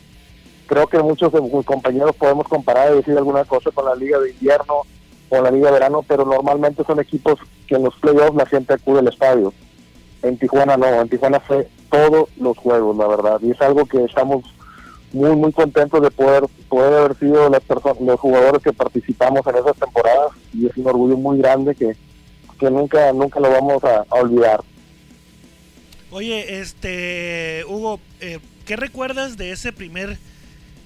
Creo 0.65 0.87
que 0.87 0.99
muchos 0.99 1.31
de 1.31 1.39
mis 1.39 1.65
compañeros 1.65 2.17
podemos 2.17 2.49
comparar 2.49 2.91
y 2.91 2.97
decir 2.97 3.17
alguna 3.17 3.45
cosa 3.45 3.71
con 3.71 3.85
la 3.85 3.95
liga 3.95 4.19
de 4.19 4.31
invierno 4.31 4.81
o 5.29 5.41
la 5.41 5.49
liga 5.51 5.67
de 5.67 5.71
verano, 5.75 6.03
pero 6.05 6.25
normalmente 6.25 6.83
son 6.83 6.99
equipos 6.99 7.39
que 7.67 7.75
en 7.75 7.83
los 7.83 7.95
playoffs 7.95 8.35
la 8.35 8.45
gente 8.45 8.73
acude 8.73 8.99
al 8.99 9.07
estadio. 9.07 9.53
En 10.23 10.37
Tijuana 10.37 10.77
no, 10.77 10.87
en 10.87 11.09
Tijuana 11.09 11.39
fue 11.39 11.67
todos 11.91 12.29
los 12.37 12.57
juegos, 12.57 12.97
la 12.97 13.07
verdad, 13.07 13.39
y 13.41 13.51
es 13.51 13.61
algo 13.61 13.85
que 13.85 14.03
estamos 14.03 14.43
muy 15.13 15.35
muy 15.35 15.51
contentos 15.53 16.01
de 16.01 16.11
poder 16.11 16.43
poder 16.67 16.93
haber 16.93 17.17
sido 17.17 17.49
las 17.49 17.61
personas, 17.61 18.01
los 18.01 18.19
jugadores 18.19 18.61
que 18.61 18.73
participamos 18.73 19.45
en 19.47 19.55
esas 19.55 19.77
temporadas 19.77 20.31
y 20.53 20.65
es 20.65 20.75
un 20.75 20.87
orgullo 20.87 21.17
muy 21.17 21.37
grande 21.37 21.75
que, 21.75 21.95
que 22.59 22.69
nunca 22.69 23.13
nunca 23.13 23.39
lo 23.39 23.49
vamos 23.49 23.83
a, 23.83 24.05
olvidar. 24.09 24.61
Oye, 26.11 26.59
este 26.59 27.63
Hugo, 27.67 27.99
eh, 28.19 28.39
¿qué 28.65 28.75
recuerdas 28.75 29.37
de 29.37 29.51
ese 29.51 29.71
primer 29.71 30.17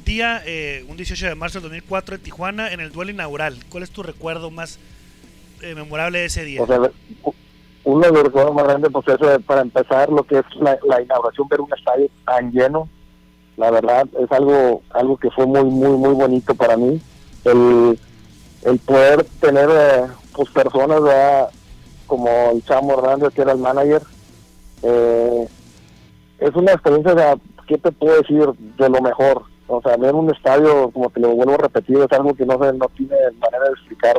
día, 0.05 0.41
eh, 0.45 0.85
un 0.87 0.97
18 0.97 1.27
de 1.27 1.35
marzo 1.35 1.59
del 1.59 1.69
2004 1.69 2.15
en 2.15 2.21
Tijuana, 2.21 2.71
en 2.71 2.79
el 2.79 2.91
duelo 2.91 3.11
inaugural? 3.11 3.57
¿Cuál 3.69 3.83
es 3.83 3.91
tu 3.91 4.03
recuerdo 4.03 4.51
más 4.51 4.79
eh, 5.61 5.75
memorable 5.75 6.19
de 6.19 6.25
ese 6.25 6.43
día? 6.43 6.61
uno 7.83 8.05
de 8.05 8.13
los 8.13 8.23
recuerdos 8.23 8.53
más 8.53 8.65
grandes, 8.65 8.91
pues 8.91 9.07
eso 9.07 9.39
para 9.41 9.61
empezar, 9.61 10.09
lo 10.09 10.23
que 10.23 10.37
es 10.39 10.45
la, 10.59 11.01
inauguración, 11.01 11.47
ver 11.47 11.61
un 11.61 11.73
estadio 11.73 12.07
tan 12.25 12.51
lleno, 12.51 12.87
la 13.57 13.71
verdad 13.71 14.07
es 14.19 14.31
algo 14.31 14.81
algo 14.91 15.17
que 15.17 15.29
fue 15.31 15.45
muy 15.45 15.63
muy 15.63 15.97
muy 15.97 16.13
bonito 16.13 16.55
para 16.55 16.77
mí. 16.77 17.01
El, 17.43 17.99
el 18.63 18.79
poder 18.79 19.25
tener 19.39 19.69
eh, 19.71 20.07
pues 20.33 20.49
personas 20.49 21.01
como 22.07 22.29
el 22.51 22.63
Chamo 22.65 22.93
Hernández 22.93 23.33
que 23.33 23.41
era 23.41 23.51
el 23.51 23.57
manager. 23.57 24.01
Eh, 24.83 25.47
es 26.39 26.55
una 26.55 26.71
experiencia 26.71 27.13
de, 27.13 27.39
¿qué 27.67 27.77
te 27.77 27.91
puedo 27.91 28.17
decir? 28.17 28.47
de 28.77 28.89
lo 28.89 29.01
mejor 29.01 29.43
o 29.67 29.81
sea 29.81 29.95
ver 29.95 30.13
un 30.13 30.29
estadio 30.29 30.89
como 30.91 31.09
te 31.09 31.19
lo 31.19 31.29
vuelvo 31.29 31.53
a 31.53 31.57
repetir 31.57 31.97
es 31.97 32.11
algo 32.11 32.33
que 32.33 32.45
no 32.45 32.53
se 32.61 32.73
no 32.73 32.87
tiene 32.89 33.15
manera 33.39 33.65
de 33.65 33.71
explicar 33.71 34.17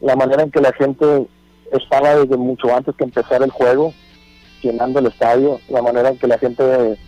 la 0.00 0.16
manera 0.16 0.42
en 0.42 0.50
que 0.50 0.60
la 0.60 0.72
gente 0.72 1.26
estaba 1.72 2.16
desde 2.16 2.36
mucho 2.36 2.74
antes 2.74 2.94
que 2.96 3.04
empezar 3.04 3.42
el 3.42 3.50
juego 3.50 3.92
llenando 4.62 4.98
el 4.98 5.06
estadio 5.06 5.60
la 5.68 5.82
manera 5.82 6.10
en 6.10 6.18
que 6.18 6.26
la 6.26 6.38
gente 6.38 6.98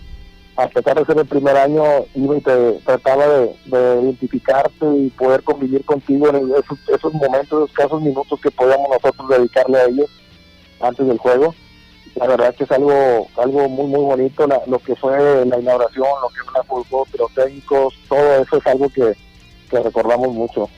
a 0.57 0.69
pesar 0.69 0.99
de 0.99 1.07
ser 1.07 1.19
el 1.19 1.27
primer 1.27 1.57
año, 1.57 1.83
iba 2.15 2.37
y 2.37 2.41
te 2.41 2.73
trataba 2.85 3.27
de, 3.27 3.57
identificarte 4.03 4.87
y 4.97 5.11
poder 5.11 5.43
convivir 5.43 5.85
contigo 5.85 6.29
en 6.29 6.51
esos, 6.51 6.79
esos 6.89 7.15
momentos, 7.15 7.65
esos 7.65 7.73
casos 7.73 8.03
minutos 8.03 8.39
que 8.41 8.51
podíamos 8.51 8.91
nosotros 8.91 9.29
dedicarle 9.29 9.79
a 9.79 9.87
ellos 9.87 10.11
antes 10.81 11.07
del 11.07 11.19
juego. 11.19 11.55
La 12.17 12.27
verdad 12.27 12.55
que 12.55 12.65
es 12.65 12.71
algo 12.71 13.27
algo 13.39 13.69
muy, 13.71 13.87
muy 13.87 14.01
bonito, 14.01 14.47
lo 14.67 14.79
que 14.81 14.95
fue 14.97 15.47
la 15.47 15.59
inauguración, 15.59 16.09
lo 16.21 16.29
que 16.29 16.45
fue 16.45 16.53
la 16.55 16.65
fútbol, 16.65 17.09
los 17.19 17.35
técnicos, 17.35 17.95
todo 18.09 18.43
eso 18.43 18.57
es 18.59 18.67
algo 18.67 18.89
que, 18.91 19.17
recordamos 19.71 20.35
mucho. 20.35 20.69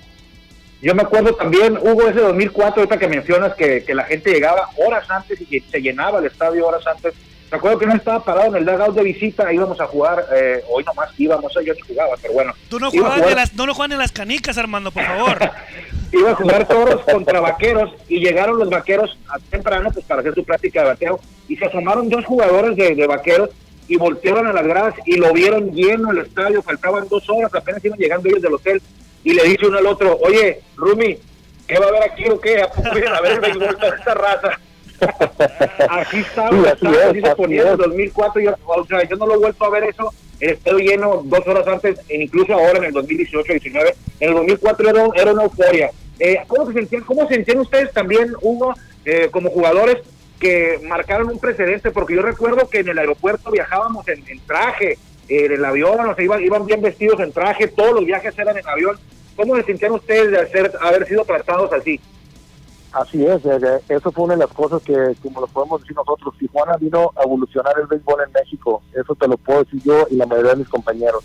Yo 0.84 0.94
me 0.94 1.00
acuerdo 1.00 1.34
también, 1.34 1.78
hubo 1.78 2.06
ese 2.06 2.20
2004, 2.20 2.82
ahorita 2.82 2.98
que 2.98 3.08
mencionas 3.08 3.54
que, 3.54 3.82
que 3.84 3.94
la 3.94 4.04
gente 4.04 4.30
llegaba 4.30 4.68
horas 4.76 5.10
antes 5.10 5.40
y 5.40 5.46
que 5.46 5.62
se 5.62 5.80
llenaba 5.80 6.18
el 6.18 6.26
estadio 6.26 6.66
horas 6.66 6.86
antes. 6.86 7.14
Me 7.50 7.56
acuerdo 7.56 7.78
que 7.78 7.86
no 7.86 7.94
estaba 7.94 8.22
parado 8.22 8.48
en 8.48 8.56
el 8.56 8.66
dugout 8.66 8.94
de 8.94 9.02
visita, 9.02 9.50
íbamos 9.50 9.80
a 9.80 9.86
jugar, 9.86 10.26
eh, 10.36 10.62
hoy 10.68 10.84
nomás 10.84 11.08
íbamos, 11.16 11.54
yo 11.54 11.72
ni 11.72 11.80
jugaba, 11.80 12.16
pero 12.20 12.34
bueno. 12.34 12.52
Tú 12.68 12.78
no 12.78 12.90
jugabas 12.90 13.22
en 13.22 13.34
las, 13.34 13.54
no 13.54 13.64
lo 13.64 13.72
juegan 13.72 13.92
en 13.92 13.98
las 13.98 14.12
canicas, 14.12 14.58
Armando, 14.58 14.90
por 14.90 15.04
favor. 15.04 15.38
Iba 16.12 16.32
a 16.32 16.34
jugar 16.34 16.68
toros 16.68 17.00
contra 17.10 17.40
vaqueros 17.40 17.90
y 18.06 18.20
llegaron 18.20 18.58
los 18.58 18.68
vaqueros 18.68 19.18
a 19.30 19.38
temprano 19.38 19.90
pues 19.90 20.04
para 20.04 20.20
hacer 20.20 20.34
su 20.34 20.44
práctica 20.44 20.82
de 20.82 20.88
bateo 20.88 21.18
y 21.48 21.56
se 21.56 21.64
asomaron 21.64 22.10
dos 22.10 22.26
jugadores 22.26 22.76
de, 22.76 22.94
de 22.94 23.06
vaqueros 23.06 23.48
y 23.88 23.96
voltearon 23.96 24.46
a 24.46 24.52
las 24.52 24.66
gradas 24.66 24.94
y 25.06 25.16
lo 25.16 25.32
vieron 25.32 25.72
lleno 25.72 26.10
el 26.10 26.18
estadio, 26.18 26.62
faltaban 26.62 27.08
dos 27.08 27.24
horas, 27.30 27.54
apenas 27.54 27.82
iban 27.82 27.98
llegando 27.98 28.28
ellos 28.28 28.42
del 28.42 28.52
hotel 28.52 28.82
y 29.24 29.32
le 29.32 29.42
dice 29.44 29.66
uno 29.66 29.78
al 29.78 29.86
otro, 29.86 30.16
oye, 30.22 30.60
Rumi, 30.76 31.18
¿qué 31.66 31.78
va 31.78 31.86
a 31.86 31.88
haber 31.88 32.02
aquí 32.04 32.28
o 32.28 32.38
qué? 32.40 32.62
¿A 32.62 32.68
poco 32.68 32.90
vienen 32.92 33.14
a 33.14 33.20
ver 33.20 33.32
el 33.32 33.40
béisbol 33.40 33.76
esta 33.98 34.14
raza? 34.14 34.60
Así 35.90 36.18
estaba, 36.20 36.50
Sí, 36.50 36.56
así 36.58 36.68
estaba, 36.68 36.96
es, 36.96 37.04
así 37.10 37.20
se 37.20 37.26
así 37.26 37.36
ponía 37.36 37.62
en 37.62 37.66
el 37.68 37.72
es. 37.74 37.78
2004. 37.78 38.42
Yo, 38.42 38.54
o 38.66 38.86
sea, 38.86 39.02
yo 39.08 39.16
no 39.16 39.26
lo 39.26 39.34
he 39.34 39.38
vuelto 39.38 39.64
a 39.64 39.70
ver 39.70 39.84
eso. 39.84 40.14
El 40.40 40.50
estadio 40.50 40.78
lleno 40.78 41.22
dos 41.24 41.46
horas 41.46 41.66
antes, 41.66 41.98
e 42.08 42.22
incluso 42.22 42.52
ahora 42.54 42.78
en 42.78 42.84
el 42.84 42.92
2018-19. 42.94 43.94
En 44.20 44.28
el 44.28 44.34
2004 44.34 44.90
era, 44.90 45.06
era 45.14 45.32
una 45.32 45.42
euforia. 45.44 45.90
Eh, 46.18 46.40
¿cómo, 46.46 46.66
se 46.66 46.74
sentían, 46.74 47.02
¿Cómo 47.02 47.26
se 47.26 47.34
sentían 47.34 47.58
ustedes 47.58 47.92
también, 47.92 48.32
Hugo, 48.40 48.74
eh, 49.04 49.28
como 49.30 49.50
jugadores 49.50 49.98
que 50.38 50.80
marcaron 50.84 51.28
un 51.30 51.38
precedente? 51.38 51.90
Porque 51.90 52.14
yo 52.14 52.22
recuerdo 52.22 52.68
que 52.68 52.80
en 52.80 52.88
el 52.88 52.98
aeropuerto 52.98 53.50
viajábamos 53.50 54.06
en, 54.08 54.22
en 54.28 54.40
traje, 54.46 54.98
en 55.28 55.52
el 55.52 55.64
avión, 55.64 55.98
o 56.00 56.20
iban, 56.20 56.42
iban 56.42 56.66
bien 56.66 56.82
vestidos 56.82 57.20
en 57.20 57.32
traje, 57.32 57.68
todos 57.68 57.94
los 57.94 58.04
viajes 58.04 58.38
eran 58.38 58.56
en 58.56 58.68
avión. 58.68 58.98
¿Cómo 59.36 59.56
se 59.56 59.64
sentían 59.64 59.92
ustedes 59.92 60.30
de 60.30 60.38
hacer, 60.38 60.72
haber 60.80 61.06
sido 61.06 61.24
tratados 61.24 61.72
así? 61.72 62.00
Así 62.92 63.26
es, 63.26 63.44
eh, 63.44 63.58
eh, 63.60 63.80
eso 63.88 64.12
fue 64.12 64.24
una 64.24 64.34
de 64.34 64.40
las 64.40 64.52
cosas 64.52 64.80
que, 64.82 65.16
como 65.20 65.40
lo 65.40 65.48
podemos 65.48 65.80
decir 65.80 65.96
nosotros, 65.96 66.32
Tijuana 66.38 66.76
vino 66.76 67.10
a 67.16 67.24
evolucionar 67.24 67.74
el 67.80 67.88
béisbol 67.88 68.22
en 68.24 68.32
México, 68.32 68.82
eso 68.92 69.16
te 69.16 69.26
lo 69.26 69.36
puedo 69.36 69.64
decir 69.64 69.82
yo 69.82 70.06
y 70.10 70.14
la 70.14 70.26
mayoría 70.26 70.52
de 70.52 70.58
mis 70.58 70.68
compañeros. 70.68 71.24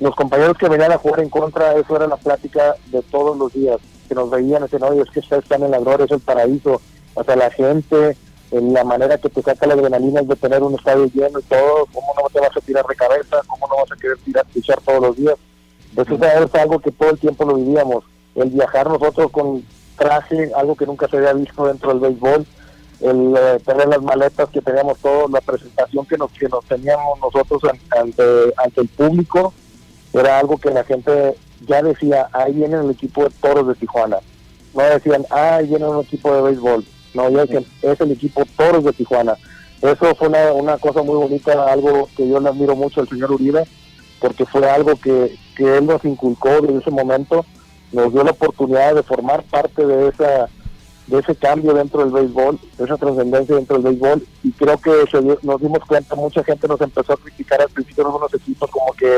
Los 0.00 0.16
compañeros 0.16 0.58
que 0.58 0.68
venían 0.68 0.90
a 0.90 0.98
jugar 0.98 1.20
en 1.20 1.30
contra, 1.30 1.74
eso 1.74 1.94
era 1.94 2.08
la 2.08 2.16
plática 2.16 2.74
de 2.86 3.00
todos 3.02 3.36
los 3.36 3.52
días, 3.52 3.78
que 4.08 4.16
nos 4.16 4.28
veían 4.28 4.62
decían, 4.62 4.82
oye, 4.82 5.02
es 5.02 5.10
que 5.10 5.20
ustedes 5.20 5.44
están 5.44 5.62
en 5.62 5.70
la 5.70 5.78
gloria, 5.78 6.06
es 6.06 6.10
el 6.10 6.18
paraíso, 6.18 6.80
o 7.14 7.22
sea, 7.22 7.36
la 7.36 7.50
gente, 7.50 8.08
en 8.08 8.16
la 8.52 8.84
manera 8.84 9.16
que 9.18 9.28
te 9.30 9.40
saca 9.42 9.66
la 9.66 9.74
adrenalina 9.74 10.20
de 10.22 10.36
tener 10.36 10.62
un 10.62 10.74
estadio 10.74 11.06
lleno 11.06 11.38
y 11.38 11.42
todo, 11.44 11.86
¿cómo 11.92 12.12
no 12.20 12.28
te 12.30 12.40
vas 12.40 12.54
a 12.56 12.60
tirar 12.60 12.84
de 12.86 12.94
cabeza? 12.94 13.40
¿Cómo 13.46 13.66
no 13.66 13.76
vas 13.76 13.90
a 13.92 13.96
querer 14.00 14.18
tirar, 14.18 14.44
pichar 14.52 14.80
todos 14.82 15.00
los 15.00 15.16
días? 15.16 15.34
Eso 15.96 16.14
es 16.14 16.54
algo 16.54 16.78
que 16.78 16.90
todo 16.92 17.10
el 17.10 17.18
tiempo 17.18 17.44
lo 17.44 17.54
vivíamos, 17.56 18.04
el 18.34 18.50
viajar 18.50 18.88
nosotros 18.88 19.30
con 19.30 19.64
traje, 19.96 20.50
algo 20.56 20.74
que 20.74 20.86
nunca 20.86 21.08
se 21.08 21.16
había 21.16 21.32
visto 21.34 21.66
dentro 21.66 21.90
del 21.90 22.00
béisbol, 22.00 22.46
el 23.00 23.34
eh, 23.36 23.58
tener 23.64 23.88
las 23.88 24.02
maletas 24.02 24.48
que 24.50 24.60
teníamos 24.62 24.98
todos, 24.98 25.30
la 25.30 25.40
presentación 25.40 26.06
que 26.06 26.16
nos, 26.16 26.30
que 26.32 26.48
nos 26.48 26.64
teníamos 26.64 27.18
nosotros 27.20 27.62
an- 27.64 28.00
ante, 28.00 28.22
ante 28.56 28.80
el 28.80 28.88
público, 28.88 29.52
era 30.12 30.38
algo 30.38 30.56
que 30.58 30.70
la 30.70 30.84
gente 30.84 31.34
ya 31.66 31.82
decía, 31.82 32.28
ahí 32.32 32.52
viene 32.52 32.76
el 32.76 32.90
equipo 32.90 33.24
de 33.24 33.30
toros 33.40 33.66
de 33.68 33.74
Tijuana. 33.74 34.18
No 34.74 34.82
decían, 34.82 35.24
ah, 35.30 35.56
ahí 35.56 35.66
viene 35.68 35.86
un 35.86 36.00
equipo 36.00 36.34
de 36.34 36.42
béisbol. 36.42 36.84
No, 37.14 37.28
ya 37.30 37.42
decían, 37.42 37.64
es 37.82 38.00
el 38.00 38.12
equipo 38.12 38.44
toros 38.56 38.84
de 38.84 38.92
Tijuana. 38.92 39.36
Eso 39.80 40.14
fue 40.14 40.28
una, 40.28 40.52
una 40.52 40.78
cosa 40.78 41.02
muy 41.02 41.16
bonita, 41.16 41.72
algo 41.72 42.08
que 42.16 42.28
yo 42.28 42.40
le 42.40 42.48
admiro 42.48 42.76
mucho 42.76 43.00
al 43.00 43.08
señor 43.08 43.32
Uribe, 43.32 43.64
porque 44.20 44.46
fue 44.46 44.68
algo 44.70 44.94
que, 44.96 45.36
que 45.56 45.78
él 45.78 45.86
nos 45.86 46.04
inculcó 46.04 46.60
desde 46.60 46.78
ese 46.78 46.90
momento, 46.90 47.44
nos 47.90 48.12
dio 48.12 48.22
la 48.22 48.30
oportunidad 48.30 48.94
de 48.94 49.02
formar 49.02 49.42
parte 49.44 49.84
de 49.84 50.08
esa 50.08 50.48
de 51.06 51.18
ese 51.18 51.34
cambio 51.34 51.74
dentro 51.74 52.00
del 52.00 52.12
béisbol, 52.12 52.58
de 52.78 52.84
esa 52.84 52.96
trascendencia 52.96 53.56
dentro 53.56 53.76
del 53.76 53.84
béisbol, 53.84 54.26
y 54.42 54.52
creo 54.52 54.78
que 54.78 55.04
se 55.10 55.20
nos 55.20 55.60
dimos 55.60 55.80
cuenta, 55.86 56.14
mucha 56.14 56.44
gente 56.44 56.68
nos 56.68 56.80
empezó 56.80 57.12
a 57.12 57.16
criticar 57.16 57.60
al 57.60 57.68
principio 57.68 58.06
algunos 58.06 58.32
equipos 58.32 58.70
como 58.70 58.92
que 58.92 59.10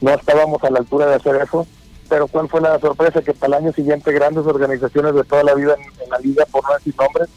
no 0.00 0.10
estábamos 0.12 0.62
a 0.64 0.70
la 0.70 0.78
altura 0.78 1.06
de 1.06 1.14
hacer 1.16 1.36
eso, 1.36 1.66
pero 2.08 2.26
cuál 2.26 2.48
fue 2.48 2.60
la 2.60 2.78
sorpresa 2.80 3.22
que 3.22 3.34
para 3.34 3.58
el 3.58 3.64
año 3.64 3.72
siguiente 3.72 4.12
grandes 4.12 4.46
organizaciones 4.46 5.14
de 5.14 5.24
toda 5.24 5.42
la 5.44 5.54
vida 5.54 5.74
en, 5.74 6.02
en 6.04 6.10
la 6.10 6.18
liga, 6.18 6.44
por 6.50 6.64
no 6.64 6.74
decir 6.74 6.94
nombres, 6.98 7.28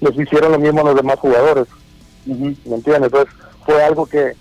les 0.00 0.18
hicieron 0.18 0.52
lo 0.52 0.58
mismo 0.58 0.80
a 0.80 0.84
los 0.84 0.96
demás 0.96 1.18
jugadores. 1.18 1.66
¿Me 2.24 2.34
entiendes? 2.74 3.04
Entonces 3.04 3.34
fue 3.64 3.82
algo 3.82 4.06
que, 4.06 4.32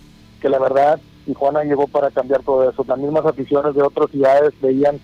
que 0.42 0.50
la 0.50 0.60
verdad 0.60 1.00
Tijuana 1.26 1.64
llegó 1.64 1.88
para 1.88 2.12
cambiar 2.12 2.42
todo 2.44 2.70
eso. 2.70 2.84
Las 2.88 2.98
mismas 2.98 3.26
aficiones 3.26 3.74
de 3.76 3.82
otras 3.82 4.10
ciudades 4.12 4.54
veían 4.62 5.00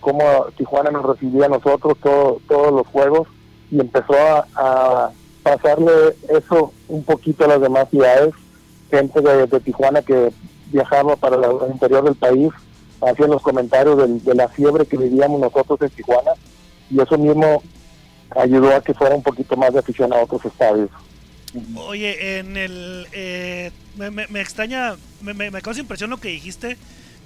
cómo 0.00 0.46
Tijuana 0.56 0.90
nos 0.90 1.04
recibía 1.04 1.46
a 1.46 1.50
nosotros 1.50 1.96
todo- 2.02 2.40
todos 2.48 2.72
los 2.72 2.86
juegos 2.88 3.28
y 3.70 3.80
empezó 3.80 4.14
a, 4.14 4.46
a 4.56 5.10
pasarle 5.42 5.92
eso 6.28 6.72
un 6.88 7.02
poquito 7.04 7.44
a 7.44 7.48
las 7.48 7.60
demás 7.60 7.88
ciudades. 7.90 8.34
Gente 8.90 9.20
de, 9.20 9.46
de 9.46 9.60
Tijuana 9.60 10.02
que 10.02 10.32
viajaba 10.72 11.16
para 11.16 11.36
la- 11.36 11.48
el 11.66 11.72
interior 11.72 12.02
del 12.04 12.14
país 12.16 12.50
hacían 13.02 13.30
los 13.30 13.42
comentarios 13.42 13.96
del- 13.98 14.22
de 14.22 14.34
la 14.34 14.48
fiebre 14.48 14.86
que 14.86 14.96
vivíamos 14.96 15.40
nosotros 15.40 15.80
en 15.82 15.90
Tijuana 15.90 16.32
y 16.90 17.00
eso 17.00 17.16
mismo 17.18 17.62
ayudó 18.36 18.74
a 18.74 18.82
que 18.82 18.94
fuera 18.94 19.14
un 19.14 19.22
poquito 19.22 19.56
más 19.56 19.72
de 19.72 19.78
afición 19.80 20.12
a 20.12 20.16
otros 20.22 20.44
estadios. 20.44 20.90
Oye, 21.76 22.38
en 22.38 22.56
el. 22.56 23.06
eh, 23.12 23.72
me, 23.96 24.10
me- 24.10 24.28
me 24.28 24.40
extraña, 24.40 24.94
me, 25.20 25.34
me, 25.34 25.50
me 25.50 25.62
causa 25.62 25.80
impresión 25.80 26.10
lo 26.10 26.18
que 26.18 26.28
dijiste. 26.28 26.76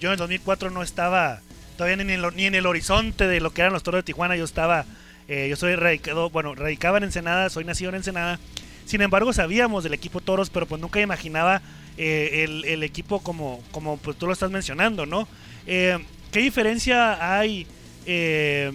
Yo 0.01 0.09
en 0.09 0.13
el 0.13 0.19
2004 0.19 0.71
no 0.71 0.83
estaba 0.83 1.41
todavía 1.77 1.97
ni 2.03 2.03
en, 2.15 2.25
el, 2.25 2.35
ni 2.37 2.47
en 2.47 2.55
el 2.55 2.67
horizonte 2.67 3.27
de 3.27 3.41
lo 3.41 3.51
que 3.53 3.61
eran 3.61 3.73
los 3.75 3.83
toros 3.83 3.99
de 3.99 4.03
Tijuana. 4.05 4.35
Yo 4.37 4.45
estaba. 4.45 4.87
eh, 5.29 5.47
yo 5.51 5.57
soy 5.57 5.75
radicado, 5.77 6.31
bueno, 6.31 6.55
radicaba 6.55 6.99
en 6.99 7.05
Ensenada, 7.05 7.51
soy 7.51 7.65
nacido 7.65 7.91
en 7.91 7.97
Ensenada. 7.97 8.39
Sin 8.87 9.01
embargo, 9.03 9.33
sabíamos 9.33 9.85
del 9.85 9.95
equipo 9.95 10.21
toros, 10.21 10.49
pero 10.51 10.67
pues 10.67 10.81
nunca 10.81 11.01
imaginaba 11.01 11.61
eh, 11.97 12.45
el, 12.45 12.65
el 12.67 12.83
equipo 12.83 13.21
como, 13.21 13.63
como 13.73 13.97
pues 13.99 14.17
tú 14.17 14.27
lo 14.27 14.33
estás 14.33 14.51
mencionando, 14.51 15.05
¿no? 15.07 15.27
Eh, 15.67 15.99
¿Qué 16.31 16.41
diferencia 16.41 17.37
hay 17.37 17.67
eh, 18.07 18.73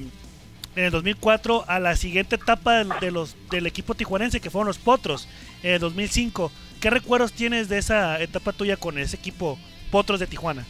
en 0.75 0.84
el 0.84 0.91
2004 0.91 1.65
a 1.67 1.79
la 1.79 1.96
siguiente 1.96 2.36
etapa 2.36 2.84
de 2.84 3.12
los, 3.12 3.36
del 3.51 3.67
equipo 3.67 3.96
tijuanense 3.96 4.39
que 4.39 4.50
fueron 4.50 4.67
los 4.67 4.77
Potros 4.77 5.27
en 5.63 5.74
el 5.74 5.79
2005? 5.79 6.51
¿Qué 6.79 6.89
recuerdos 6.89 7.34
tienes 7.34 7.67
de 7.67 7.77
esa 7.77 8.22
etapa 8.22 8.53
tuya 8.53 8.77
con 8.77 8.98
ese 8.98 9.17
equipo 9.17 9.58
Potros 9.91 10.19
de 10.19 10.27
Tijuana? 10.27 10.65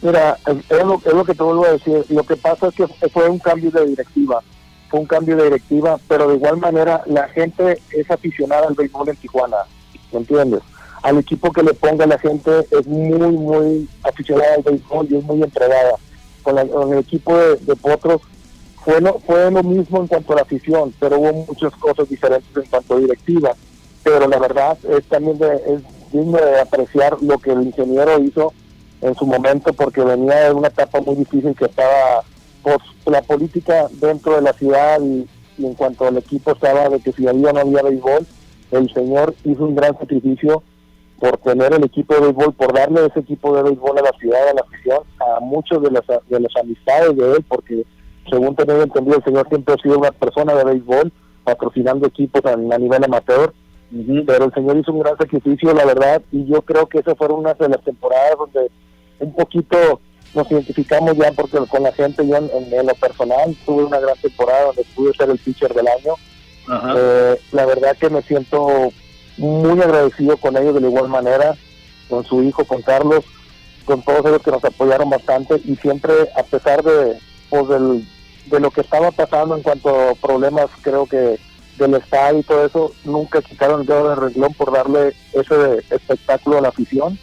Mira, 0.00 0.38
es 0.46 0.56
es 0.70 0.84
lo, 0.84 1.02
es 1.04 1.12
lo 1.12 1.24
que 1.24 1.34
te 1.34 1.42
vuelvo 1.42 1.66
a 1.66 1.72
decir. 1.72 2.04
Lo 2.08 2.22
que 2.22 2.36
pasa 2.36 2.68
es 2.68 2.74
que 2.74 2.86
fue 3.08 3.28
un 3.28 3.38
cambio 3.38 3.70
de 3.70 3.86
directiva. 3.86 4.42
Fue 4.88 5.00
un 5.00 5.06
cambio 5.06 5.36
de 5.36 5.44
directiva, 5.44 5.98
pero 6.08 6.28
de 6.28 6.36
igual 6.36 6.56
manera 6.56 7.02
la 7.06 7.28
gente 7.28 7.82
es 7.90 8.10
aficionada 8.10 8.68
al 8.68 8.74
béisbol 8.74 9.10
en 9.10 9.16
Tijuana. 9.16 9.56
¿Me 10.12 10.20
entiendes? 10.20 10.62
Al 11.02 11.18
equipo 11.18 11.52
que 11.52 11.62
le 11.62 11.74
ponga 11.74 12.06
la 12.06 12.18
gente 12.18 12.50
es 12.70 12.86
muy, 12.86 13.32
muy 13.32 13.88
aficionada 14.02 14.54
al 14.56 14.62
béisbol 14.62 15.06
y 15.10 15.16
es 15.16 15.24
muy 15.24 15.42
entregada. 15.42 15.92
Con, 16.42 16.54
la- 16.56 16.66
con 16.66 16.92
el 16.92 16.98
equipo 17.00 17.36
de, 17.36 17.76
Potros 17.76 18.20
fue 18.84 19.00
lo, 19.00 19.18
fue 19.20 19.50
lo 19.50 19.62
mismo 19.62 19.98
en 20.00 20.06
cuanto 20.06 20.32
a 20.32 20.36
la 20.36 20.42
afición, 20.42 20.92
pero 20.98 21.18
hubo 21.18 21.32
muchas 21.46 21.72
cosas 21.74 22.08
diferentes 22.08 22.48
en 22.56 22.68
cuanto 22.70 22.94
a 22.94 22.98
directiva. 22.98 23.52
Pero 24.02 24.26
la 24.28 24.38
verdad 24.38 24.78
es 24.88 25.04
también 25.06 25.38
de, 25.38 25.54
es 25.54 25.82
digno 26.12 26.38
de 26.38 26.60
apreciar 26.60 27.16
lo 27.22 27.38
que 27.38 27.52
el 27.52 27.62
ingeniero 27.64 28.18
hizo 28.22 28.52
en 29.02 29.14
su 29.14 29.26
momento 29.26 29.72
porque 29.74 30.00
venía 30.00 30.44
de 30.46 30.52
una 30.52 30.68
etapa 30.68 31.00
muy 31.00 31.16
difícil 31.16 31.54
que 31.54 31.66
estaba 31.66 32.22
pues 32.62 32.78
la 33.06 33.22
política 33.22 33.86
dentro 34.00 34.36
de 34.36 34.42
la 34.42 34.52
ciudad 34.54 35.00
y, 35.02 35.26
y 35.58 35.66
en 35.66 35.74
cuanto 35.74 36.06
al 36.06 36.16
equipo 36.16 36.52
estaba 36.52 36.88
de 36.88 36.98
que 37.00 37.12
si 37.12 37.26
había 37.28 37.50
o 37.50 37.52
no 37.52 37.60
había 37.60 37.82
béisbol, 37.82 38.26
el 38.70 38.92
señor 38.94 39.34
hizo 39.44 39.64
un 39.64 39.74
gran 39.76 39.96
sacrificio 39.98 40.62
por 41.20 41.36
tener 41.38 41.72
el 41.74 41.84
equipo 41.84 42.14
de 42.14 42.20
béisbol, 42.20 42.52
por 42.54 42.72
darle 42.72 43.06
ese 43.06 43.20
equipo 43.20 43.54
de 43.56 43.62
béisbol 43.64 43.98
a 43.98 44.02
la 44.02 44.12
ciudad, 44.18 44.48
a 44.48 44.54
la 44.54 44.60
afición, 44.60 44.98
a 45.20 45.40
muchos 45.40 45.82
de 45.82 45.90
las, 45.90 46.04
de 46.06 46.40
las 46.40 46.56
amistades 46.62 47.16
de 47.16 47.32
él, 47.32 47.44
porque 47.48 47.84
según 48.30 48.54
tengo 48.54 48.82
entendido, 48.82 49.16
el 49.16 49.24
señor 49.24 49.48
siempre 49.48 49.74
ha 49.74 49.82
sido 49.82 49.98
una 49.98 50.12
persona 50.12 50.54
de 50.54 50.64
béisbol, 50.64 51.12
patrocinando 51.44 52.06
equipos 52.06 52.44
a, 52.44 52.52
a 52.52 52.78
nivel 52.78 53.02
amateur, 53.04 53.52
pero 54.26 54.44
el 54.44 54.52
señor 54.52 54.76
hizo 54.76 54.92
un 54.92 55.00
gran 55.00 55.16
sacrificio, 55.16 55.72
la 55.72 55.86
verdad, 55.86 56.20
y 56.30 56.44
yo 56.46 56.60
creo 56.62 56.86
que 56.86 56.98
esas 56.98 57.16
fueron 57.16 57.38
unas 57.40 57.56
de 57.58 57.68
las 57.70 57.82
temporadas 57.82 58.36
donde 58.38 58.70
un 59.18 59.32
poquito 59.34 60.00
nos 60.34 60.50
identificamos 60.52 61.16
ya 61.16 61.32
porque 61.32 61.56
con 61.70 61.82
la 61.82 61.92
gente 61.92 62.24
yo 62.28 62.36
en, 62.36 62.50
en- 62.54 62.72
en 62.80 62.86
lo 62.86 62.94
personal 62.94 63.56
tuve 63.64 63.84
una 63.84 63.98
gran 63.98 64.16
temporada 64.18 64.66
donde 64.66 64.84
pude 64.94 65.14
ser 65.14 65.30
el 65.30 65.38
pitcher 65.38 65.72
del 65.72 65.88
año. 65.88 66.14
Eh, 66.98 67.40
la 67.52 67.64
verdad 67.64 67.96
que 67.98 68.10
me 68.10 68.20
siento 68.20 68.90
muy 69.38 69.80
agradecido 69.80 70.36
con 70.36 70.56
ellos 70.56 70.74
de 70.74 70.80
la 70.80 70.88
igual 70.88 71.08
manera, 71.08 71.54
con 72.08 72.24
su 72.24 72.42
hijo, 72.42 72.64
con 72.64 72.82
Carlos, 72.82 73.24
con 73.84 74.02
todos 74.02 74.26
ellos 74.26 74.42
que 74.42 74.50
nos 74.50 74.64
apoyaron 74.64 75.08
bastante 75.08 75.60
y 75.64 75.76
siempre 75.76 76.12
a 76.36 76.42
pesar 76.42 76.82
de, 76.82 77.18
pues, 77.48 77.68
del, 77.68 78.06
de 78.46 78.60
lo 78.60 78.70
que 78.70 78.82
estaba 78.82 79.10
pasando 79.10 79.56
en 79.56 79.62
cuanto 79.62 80.10
a 80.10 80.14
problemas, 80.14 80.66
creo 80.82 81.06
que 81.06 81.38
del 81.78 81.94
estadio 81.94 82.40
y 82.40 82.42
todo 82.42 82.66
eso, 82.66 82.92
nunca 83.04 83.40
quitaron 83.40 83.80
el 83.80 83.86
dedo 83.86 84.08
de 84.08 84.16
renglón 84.16 84.52
por 84.54 84.72
darle 84.72 85.14
ese 85.32 85.78
espectáculo 85.90 86.58
a 86.58 86.60
la 86.60 86.68
afición. 86.68 87.18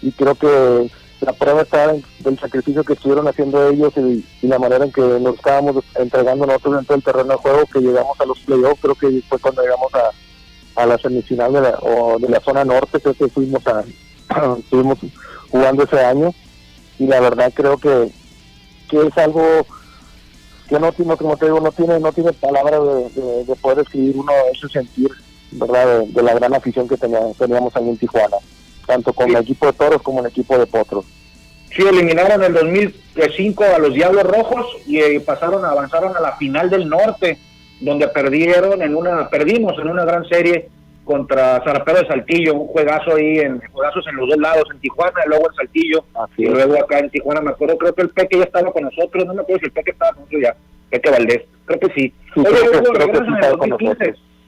Y 0.00 0.12
creo 0.12 0.36
que 0.36 0.90
la 1.20 1.32
prueba 1.32 1.62
está 1.62 1.92
en 1.92 2.04
el 2.24 2.38
sacrificio 2.38 2.84
que 2.84 2.92
estuvieron 2.92 3.26
haciendo 3.26 3.68
ellos 3.68 3.92
y, 3.96 4.24
la 4.46 4.58
manera 4.58 4.84
en 4.84 4.92
que 4.92 5.00
nos 5.00 5.34
estábamos 5.34 5.84
entregando 5.96 6.46
nosotros 6.46 6.76
dentro 6.76 6.94
del 6.94 7.04
terreno 7.04 7.30
de 7.30 7.36
juego, 7.36 7.66
que 7.66 7.80
llegamos 7.80 8.20
a 8.20 8.24
los 8.24 8.38
playoffs, 8.40 8.80
creo 8.80 8.94
que 8.94 9.22
fue 9.28 9.38
cuando 9.38 9.62
llegamos 9.62 9.92
a, 9.94 10.10
a 10.78 10.86
la 10.86 10.98
semifinal 10.98 11.52
de 11.52 11.60
la, 11.60 11.78
o 11.82 12.18
de 12.18 12.28
la 12.28 12.40
zona 12.40 12.64
norte, 12.64 13.00
creo 13.00 13.14
que 13.14 13.28
fuimos 13.28 13.66
a, 13.66 13.84
estuvimos 14.58 14.98
jugando 15.50 15.84
ese 15.84 16.00
año 16.00 16.32
y 16.98 17.06
la 17.06 17.20
verdad 17.20 17.52
creo 17.54 17.78
que, 17.78 18.10
que 18.88 19.06
es 19.06 19.18
algo 19.18 19.44
que 20.68 20.78
no 20.78 20.92
tiene, 20.92 21.16
como 21.16 21.36
te 21.36 21.46
digo, 21.46 21.60
no 21.60 21.72
tiene, 21.72 21.98
no 21.98 22.12
tiene 22.12 22.32
palabras 22.32 22.80
de, 23.14 23.56
poder 23.56 23.80
escribir 23.80 24.16
uno 24.16 24.32
ese 24.52 24.68
sentir, 24.68 25.10
¿verdad? 25.52 26.04
De, 26.04 26.22
la 26.22 26.34
gran 26.34 26.54
afición 26.54 26.86
que 26.86 26.96
teníamos, 26.96 27.36
teníamos 27.36 27.74
ahí 27.74 27.88
en 27.88 27.96
Tijuana 27.96 28.36
tanto 28.88 29.12
con 29.12 29.28
el 29.28 29.36
equipo 29.36 29.66
de 29.66 29.74
Toros 29.74 30.02
como 30.02 30.20
el 30.20 30.26
equipo 30.26 30.58
de 30.58 30.66
Potros. 30.66 31.04
Sí, 31.70 31.82
eliminaron 31.82 32.42
en 32.42 32.56
el 32.56 32.82
2005 33.14 33.64
a 33.64 33.78
los 33.78 33.92
Diablos 33.92 34.24
Rojos 34.24 34.66
y 34.86 34.98
eh, 34.98 35.20
pasaron, 35.20 35.62
avanzaron 35.64 36.16
a 36.16 36.20
la 36.20 36.36
final 36.36 36.70
del 36.70 36.88
norte, 36.88 37.38
donde 37.80 38.08
perdieron 38.08 38.82
en 38.82 38.94
una, 38.94 39.28
perdimos 39.28 39.78
en 39.78 39.88
una 39.88 40.04
gran 40.04 40.24
serie 40.28 40.68
contra 41.04 41.62
Zarapero 41.64 42.00
de 42.00 42.06
Saltillo, 42.06 42.54
un 42.54 42.66
juegazo 42.66 43.14
ahí, 43.16 43.38
en 43.38 43.60
juegazos 43.72 44.06
en 44.08 44.16
los 44.16 44.28
dos 44.28 44.38
lados, 44.38 44.64
en 44.70 44.78
Tijuana 44.80 45.20
luego 45.26 45.48
en 45.48 45.56
Saltillo, 45.56 46.04
y 46.36 46.46
luego 46.46 46.74
acá 46.74 46.98
en 46.98 47.08
Tijuana, 47.08 47.40
me 47.40 47.50
acuerdo, 47.50 47.78
creo 47.78 47.94
que 47.94 48.02
el 48.02 48.10
Peque 48.10 48.36
ya 48.36 48.44
estaba 48.44 48.70
con 48.72 48.84
nosotros, 48.84 49.24
no 49.24 49.32
me 49.32 49.40
acuerdo 49.40 49.60
si 49.60 49.66
el 49.66 49.72
Peque 49.72 49.92
estaba 49.92 50.12
con 50.12 50.24
nosotros 50.24 50.42
ya, 50.42 50.56
Peque 50.90 51.10
Valdés, 51.10 51.42
creo 51.64 51.80
que 51.80 51.94
sí. 51.94 52.14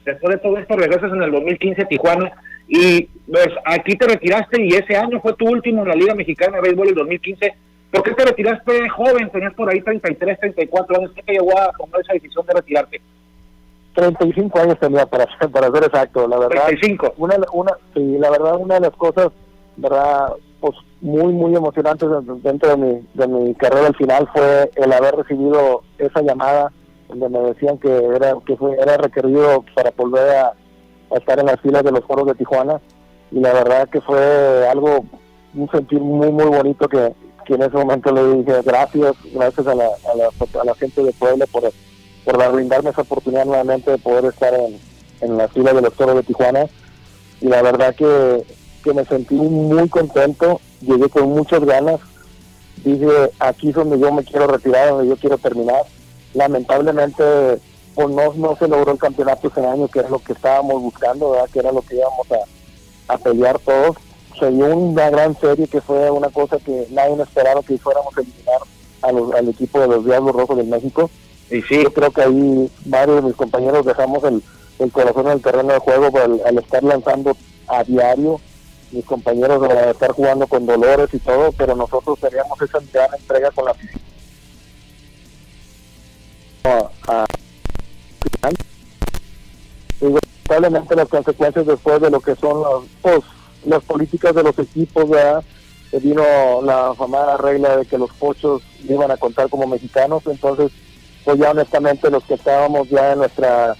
después 0.05 0.35
de 0.35 0.41
todo 0.41 0.57
esto 0.57 0.75
regresas 0.75 1.11
en 1.11 1.23
el 1.23 1.31
2015 1.31 1.81
a 1.81 1.87
Tijuana 1.87 2.31
y 2.67 3.03
pues 3.29 3.49
aquí 3.65 3.95
te 3.95 4.07
retiraste 4.07 4.61
y 4.61 4.69
ese 4.69 4.95
año 4.95 5.19
fue 5.19 5.33
tu 5.33 5.47
último 5.47 5.81
en 5.83 5.89
la 5.89 5.95
Liga 5.95 6.15
Mexicana 6.15 6.57
de 6.57 6.61
Béisbol 6.61 6.89
el 6.89 6.95
2015. 6.95 7.53
¿Por 7.91 8.03
qué 8.03 8.11
te 8.13 8.25
retiraste 8.25 8.89
joven? 8.89 9.29
Tenías 9.29 9.53
por 9.53 9.69
ahí 9.69 9.81
33, 9.81 10.39
34 10.39 10.97
años. 10.97 11.11
¿Qué 11.13 11.23
te 11.23 11.33
llevó 11.33 11.57
a 11.57 11.71
tomar 11.77 12.01
esa 12.01 12.13
decisión 12.13 12.45
de 12.45 12.53
retirarte? 12.53 13.01
35 13.93 14.59
años 14.59 14.79
tenía 14.79 15.05
para, 15.05 15.25
para 15.51 15.71
ser 15.71 15.83
exacto, 15.83 16.27
la 16.27 16.37
verdad. 16.39 16.67
35. 16.67 17.13
Una, 17.17 17.35
una, 17.51 17.71
sí, 17.93 18.17
la 18.17 18.29
verdad, 18.29 18.55
una 18.57 18.75
de 18.75 18.81
las 18.81 18.91
cosas, 18.91 19.27
verdad, 19.75 20.33
pues 20.61 20.75
muy, 21.01 21.33
muy 21.33 21.55
emocionantes 21.55 22.07
dentro 22.43 22.69
de 22.69 22.77
mi, 22.77 23.07
de 23.13 23.27
mi 23.27 23.55
carrera 23.55 23.87
al 23.87 23.95
final 23.95 24.29
fue 24.33 24.71
el 24.75 24.93
haber 24.93 25.15
recibido 25.15 25.83
esa 25.97 26.21
llamada 26.21 26.71
donde 27.09 27.29
me 27.29 27.39
decían 27.39 27.77
que 27.77 27.93
era 27.93 28.35
que 28.45 28.55
fue, 28.55 28.75
era 28.79 28.95
requerido 28.97 29.65
para 29.75 29.91
volver 29.91 30.29
a, 30.29 30.53
estar 31.17 31.39
en 31.39 31.47
las 31.47 31.59
filas 31.59 31.83
de 31.83 31.91
los 31.91 32.05
foros 32.05 32.25
de 32.25 32.35
Tijuana 32.35 32.79
y 33.31 33.39
la 33.41 33.51
verdad 33.51 33.89
que 33.89 33.99
fue 33.99 34.65
algo, 34.69 35.03
un 35.53 35.69
sentir 35.69 35.99
muy 35.99 36.31
muy 36.31 36.45
bonito 36.45 36.87
que, 36.87 37.13
en 37.47 37.61
ese 37.61 37.75
momento 37.75 38.11
le 38.11 38.37
dije 38.37 38.61
gracias, 38.63 39.15
gracias 39.33 39.67
a 39.67 39.75
la, 39.75 39.85
a 39.85 40.65
la, 40.65 40.75
gente 40.75 41.03
de 41.03 41.11
Puebla 41.13 41.45
por, 41.47 41.71
por 42.23 42.51
brindarme 42.53 42.89
esa 42.89 43.01
oportunidad 43.01 43.45
nuevamente 43.45 43.91
de 43.91 43.97
poder 43.97 44.25
estar 44.25 44.53
en, 44.53 44.79
en 45.21 45.37
las 45.37 45.51
filas 45.51 45.75
de 45.75 45.81
los 45.81 45.93
foros 45.93 46.15
de 46.15 46.23
Tijuana 46.23 46.67
y 47.41 47.47
la 47.47 47.61
verdad 47.61 47.95
que, 47.95 48.45
que 48.83 48.93
me 48.93 49.05
sentí 49.05 49.35
muy 49.35 49.89
contento, 49.89 50.61
llegué 50.81 51.09
con 51.09 51.29
muchas 51.29 51.63
ganas, 51.65 51.99
dije 52.83 53.31
aquí 53.39 53.69
es 53.69 53.75
donde 53.75 53.99
yo 53.99 54.11
me 54.11 54.23
quiero 54.23 54.47
retirar, 54.47 54.89
donde 54.89 55.09
yo 55.09 55.17
quiero 55.17 55.37
terminar. 55.37 55.83
Lamentablemente 56.33 57.23
pues 57.95 58.09
no, 58.09 58.33
no 58.33 58.55
se 58.55 58.67
logró 58.67 58.93
el 58.93 58.97
campeonato 58.97 59.47
ese 59.47 59.65
año, 59.65 59.87
que 59.87 59.99
era 59.99 60.09
lo 60.09 60.19
que 60.19 60.33
estábamos 60.33 60.81
buscando, 60.81 61.35
que 61.51 61.59
era 61.59 61.71
lo 61.71 61.81
que 61.81 61.95
íbamos 61.95 62.27
a, 63.07 63.17
pelear 63.17 63.59
todos. 63.59 63.97
Se 64.39 64.49
dio 64.51 64.75
una 64.75 65.09
gran 65.09 65.39
serie 65.39 65.67
que 65.67 65.81
fue 65.81 66.09
una 66.09 66.29
cosa 66.29 66.57
que 66.57 66.87
nadie 66.91 67.21
esperaba 67.21 67.61
que 67.61 67.77
fuéramos 67.77 68.17
a 68.17 68.21
eliminar 68.21 68.61
a 69.01 69.11
los, 69.11 69.33
al 69.33 69.49
equipo 69.49 69.79
de 69.79 69.87
los 69.87 70.05
Diablos 70.05 70.35
Rojos 70.35 70.57
de 70.57 70.63
México. 70.63 71.09
Y 71.49 71.61
sí, 71.63 71.83
yo 71.83 71.93
creo 71.93 72.11
que 72.11 72.21
ahí 72.21 72.71
varios 72.85 73.17
de 73.17 73.21
mis 73.23 73.35
compañeros 73.35 73.85
dejamos 73.85 74.23
el, 74.23 74.41
corazón 74.91 75.27
en 75.27 75.33
el 75.33 75.41
terreno 75.41 75.73
de 75.73 75.79
juego 75.79 76.17
al, 76.17 76.41
al 76.45 76.57
estar 76.57 76.83
lanzando 76.83 77.35
a 77.67 77.83
diario. 77.83 78.39
Mis 78.91 79.05
compañeros 79.05 79.59
van 79.59 79.71
a 79.71 79.91
estar 79.91 80.11
jugando 80.11 80.47
con 80.47 80.65
dolores 80.65 81.09
y 81.13 81.19
todo, 81.19 81.51
pero 81.53 81.75
nosotros 81.75 82.19
teníamos 82.19 82.61
esa 82.61 82.79
gran 82.91 83.13
entrega 83.13 83.51
con 83.51 83.65
la 83.65 83.73
a, 86.63 87.25
y 90.01 90.05
lamentablemente 90.05 90.95
las 90.95 91.07
consecuencias 91.07 91.65
después 91.65 92.01
de 92.01 92.09
lo 92.09 92.19
que 92.19 92.35
son 92.35 92.87
pues, 93.01 93.21
las 93.65 93.83
políticas 93.83 94.35
de 94.35 94.43
los 94.43 94.57
equipos, 94.59 95.09
¿verdad? 95.09 95.43
vino 95.99 96.23
la 96.63 96.93
famosa 96.95 97.37
regla 97.37 97.77
de 97.77 97.85
que 97.85 97.97
los 97.97 98.11
pochos 98.13 98.61
iban 98.87 99.11
a 99.11 99.17
contar 99.17 99.49
como 99.49 99.67
mexicanos, 99.67 100.23
entonces 100.25 100.71
pues 101.25 101.37
ya 101.37 101.51
honestamente 101.51 102.09
los 102.09 102.23
que 102.23 102.35
estábamos 102.35 102.89
ya 102.89 103.11
en 103.11 103.19
nuestra 103.19 103.75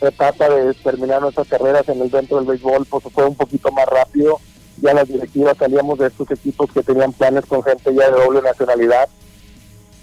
etapa 0.00 0.48
de 0.48 0.72
terminar 0.74 1.20
nuestras 1.20 1.48
carreras 1.48 1.88
en 1.88 2.00
el 2.00 2.10
dentro 2.10 2.36
del 2.36 2.46
béisbol, 2.46 2.86
pues 2.86 3.04
fue 3.12 3.26
un 3.26 3.34
poquito 3.34 3.72
más 3.72 3.86
rápido, 3.86 4.38
ya 4.80 4.94
las 4.94 5.08
directivas 5.08 5.56
salíamos 5.58 5.98
de 5.98 6.06
estos 6.06 6.30
equipos 6.30 6.70
que 6.72 6.82
tenían 6.82 7.12
planes 7.12 7.44
con 7.46 7.62
gente 7.62 7.92
ya 7.94 8.10
de 8.10 8.20
doble 8.24 8.42
nacionalidad, 8.42 9.08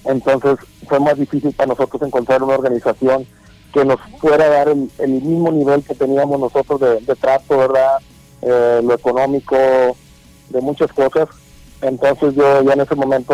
entonces 0.05 0.57
fue 0.87 0.99
más 0.99 1.17
difícil 1.17 1.53
para 1.53 1.67
nosotros 1.67 2.01
encontrar 2.01 2.43
una 2.43 2.55
organización 2.55 3.25
que 3.73 3.85
nos 3.85 3.99
fuera 4.19 4.45
a 4.45 4.49
dar 4.49 4.67
el, 4.69 5.09
mismo 5.09 5.51
nivel 5.51 5.83
que 5.83 5.95
teníamos 5.95 6.39
nosotros 6.39 6.79
de, 6.79 7.15
trato, 7.15 7.57
¿verdad? 7.57 7.97
Eh, 8.45 8.81
lo 8.83 8.93
económico, 8.93 9.55
de 10.49 10.61
muchas 10.61 10.91
cosas. 10.91 11.29
Entonces 11.81 12.35
yo 12.35 12.61
ya 12.63 12.73
en 12.73 12.81
ese 12.81 12.95
momento 12.95 13.33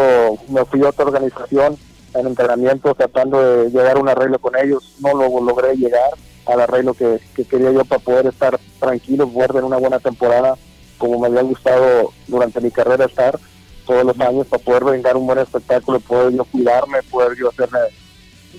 me 0.50 0.66
fui 0.66 0.84
a 0.84 0.90
otra 0.90 1.06
organización 1.06 1.78
en 2.14 2.28
entrenamiento 2.28 2.94
tratando 2.96 3.42
de 3.42 3.70
llegar 3.70 3.98
a 3.98 4.00
un 4.00 4.10
arreglo 4.10 4.40
con 4.40 4.56
ellos. 4.58 4.96
No 5.00 5.14
lo 5.14 5.42
logré 5.42 5.76
llegar 5.76 6.12
al 6.46 6.62
arreglo 6.62 6.94
que, 6.94 7.20
quería 7.50 7.72
yo 7.72 7.86
para 7.86 8.02
poder 8.02 8.28
estar 8.28 8.60
tranquilo, 8.80 9.28
poder 9.28 9.50
tener 9.50 9.64
una 9.64 9.78
buena 9.78 10.00
temporada 10.00 10.56
como 10.98 11.20
me 11.20 11.28
había 11.28 11.44
gustado 11.44 12.12
durante 12.28 12.60
mi 12.60 12.72
carrera 12.72 13.06
estar 13.06 13.40
todos 13.86 14.04
los 14.04 14.20
años 14.20 14.46
para 14.48 14.62
poder 14.62 14.84
brindar 14.84 15.16
un 15.16 15.26
buen 15.26 15.40
espectáculo, 15.40 16.00
poder 16.00 16.34
yo 16.34 16.44
cuidarme, 16.46 17.02
poder 17.04 17.38
yo 17.38 17.50
hacerme 17.50 17.80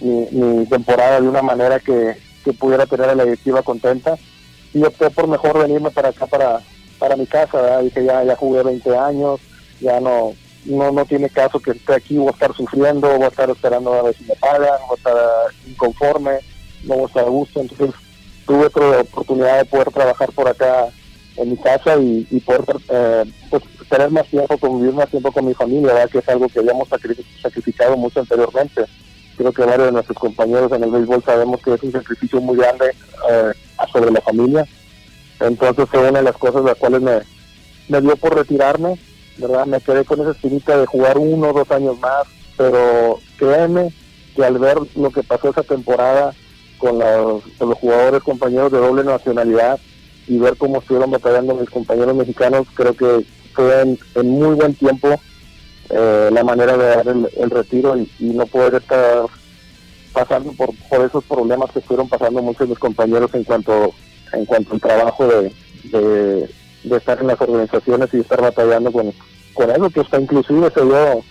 mi, 0.00 0.66
temporada 0.66 1.20
de 1.20 1.28
una 1.28 1.42
manera 1.42 1.78
que, 1.78 2.16
pudiera 2.58 2.86
tener 2.86 3.10
a 3.10 3.14
la 3.14 3.24
directiva 3.24 3.62
contenta 3.62 4.16
y 4.72 4.82
opté 4.84 5.10
por 5.10 5.26
mejor 5.28 5.58
venirme 5.58 5.90
para 5.90 6.08
acá 6.10 6.26
para 6.26 6.60
para 6.98 7.16
mi 7.16 7.26
casa 7.26 7.80
dije 7.80 8.04
ya 8.04 8.22
ya 8.24 8.36
jugué 8.36 8.62
20 8.62 8.96
años 8.96 9.40
ya 9.80 10.00
no 10.00 10.34
no 10.66 10.92
no 10.92 11.04
tiene 11.06 11.30
caso 11.30 11.58
que 11.58 11.72
esté 11.72 11.94
aquí 11.94 12.18
voy 12.18 12.28
a 12.28 12.32
estar 12.32 12.54
sufriendo 12.54 13.08
voy 13.08 13.22
a 13.22 13.28
estar 13.28 13.48
esperando 13.50 13.92
a 13.94 14.02
ver 14.02 14.14
si 14.14 14.24
me 14.24 14.36
pagan 14.36 14.78
voy 14.86 14.96
a 14.96 14.98
estar 14.98 15.16
inconforme 15.66 16.40
no 16.84 16.94
voy 16.94 17.04
a 17.04 17.06
estar 17.06 17.24
a 17.24 17.28
gusto. 17.28 17.60
Entonces 17.60 17.94
tuve 18.46 18.66
otra 18.66 19.00
oportunidad 19.00 19.58
de 19.58 19.64
poder 19.64 19.90
trabajar 19.90 20.32
por 20.32 20.48
acá 20.48 20.88
en 21.36 21.50
mi 21.50 21.56
casa 21.56 21.96
y, 21.98 22.24
poder 22.44 22.64
eh, 22.88 23.24
pues, 23.48 23.62
tener 23.88 24.10
más 24.10 24.26
tiempo, 24.26 24.58
convivir 24.58 24.94
más 24.94 25.08
tiempo 25.08 25.32
con 25.32 25.46
mi 25.46 25.54
familia, 25.54 26.06
que 26.08 26.18
es 26.18 26.28
algo 26.28 26.48
que 26.48 26.58
habíamos 26.58 26.88
sacrificado 26.88 27.96
mucho 27.96 28.20
anteriormente. 28.20 28.84
Creo 29.36 29.52
que 29.52 29.64
varios 29.64 29.86
de 29.86 29.92
nuestros 29.92 30.18
compañeros 30.18 30.70
en 30.72 30.84
el 30.84 30.90
béisbol 30.90 31.24
sabemos 31.24 31.62
que 31.62 31.74
es 31.74 31.82
un 31.82 31.92
sacrificio 31.92 32.40
muy 32.40 32.58
grande 32.58 32.86
eh, 33.30 33.52
sobre 33.92 34.10
la 34.10 34.20
familia. 34.20 34.66
Entonces 35.40 35.88
fue 35.88 36.00
una 36.00 36.18
de 36.18 36.24
las 36.24 36.36
cosas 36.36 36.64
las 36.64 36.76
cuales 36.76 37.00
me, 37.00 37.20
me 37.88 38.00
dio 38.00 38.16
por 38.16 38.34
retirarme, 38.34 38.98
¿verdad? 39.38 39.66
Me 39.66 39.80
quedé 39.80 40.04
con 40.04 40.20
esa 40.20 40.32
espinita 40.32 40.76
de 40.76 40.86
jugar 40.86 41.18
uno 41.18 41.48
o 41.48 41.52
dos 41.52 41.70
años 41.70 41.98
más, 41.98 42.24
pero 42.56 43.18
créeme 43.38 43.92
que 44.36 44.44
al 44.44 44.58
ver 44.58 44.78
lo 44.96 45.10
que 45.10 45.22
pasó 45.22 45.50
esa 45.50 45.62
temporada 45.62 46.34
con 46.78 46.98
los, 46.98 47.42
jugadores 47.78 48.22
compañeros 48.22 48.72
de 48.72 48.78
doble 48.78 49.04
nacionalidad 49.04 49.78
y 50.26 50.38
ver 50.38 50.56
cómo 50.56 50.78
estuvieron 50.78 51.10
batallando 51.10 51.54
mis 51.54 51.68
compañeros 51.68 52.14
mexicanos, 52.14 52.66
creo 52.74 52.94
que 52.94 53.24
fue 53.52 53.82
en 54.14 54.30
muy 54.30 54.54
buen 54.54 54.74
tiempo 54.74 55.20
eh, 55.92 56.30
la 56.32 56.44
manera 56.44 56.76
de 56.76 56.86
dar 56.86 57.08
el, 57.08 57.50
retiro 57.50 57.96
y, 57.96 58.08
no 58.20 58.46
poder 58.46 58.76
estar 58.76 59.24
pasando 60.12 60.52
por, 60.52 60.74
por 60.88 61.04
esos 61.04 61.24
problemas 61.24 61.70
que 61.70 61.78
estuvieron 61.78 62.08
pasando 62.08 62.42
muchos 62.42 62.60
de 62.60 62.70
mis 62.70 62.78
compañeros 62.78 63.32
en 63.34 63.44
cuanto 63.44 63.94
en 64.32 64.44
cuanto 64.44 64.74
al 64.74 64.80
trabajo 64.80 65.26
de, 65.26 65.52
de, 66.84 66.96
estar 66.96 67.18
en 67.20 67.26
las 67.26 67.40
organizaciones 67.40 68.08
y 68.12 68.20
estar 68.20 68.40
batallando 68.40 68.92
con, 68.92 69.12
con 69.54 69.70
eso, 69.70 69.90
que 69.90 70.00
hasta 70.00 70.20
inclusive 70.20 70.70
se 70.72 70.84
dio 70.84 71.24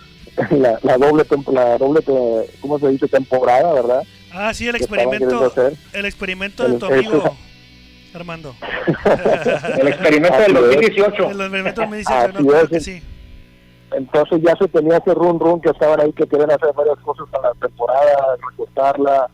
la, 0.58 0.80
la 0.84 0.98
doble 0.98 1.26
la 1.52 1.78
doble 1.78 2.02
¿cómo 2.60 2.80
se 2.80 2.90
dice? 2.90 3.08
temporada, 3.08 3.74
¿verdad? 3.74 4.04
Ah, 4.32 4.54
sí, 4.54 4.68
el 4.68 4.76
experimento 4.76 5.52
el 5.94 6.06
experimento 6.06 6.68
de 6.68 6.78
tu 6.78 6.86
amigo 6.86 7.38
Armando. 8.14 8.56
el 9.80 9.88
experimento 9.88 10.38
del 10.40 10.54
2018. 10.54 11.30
El 11.30 11.42
experimento 11.42 11.82
del 11.82 12.04
2018, 12.04 12.70
que 12.70 12.80
sí. 12.80 13.04
Entonces 13.92 14.42
ya 14.42 14.56
se 14.56 14.68
tenía 14.68 14.98
ese 14.98 15.14
run 15.14 15.40
run 15.40 15.62
que 15.62 15.70
estaban 15.70 16.00
ahí 16.00 16.14
que 16.14 16.28
querían 16.28 16.52
hacer 16.52 16.74
varias 16.76 17.00
cosas 17.00 17.28
para 17.32 17.50
la 17.50 17.56
temporada, 17.56 18.38
recortarla, 18.50 19.30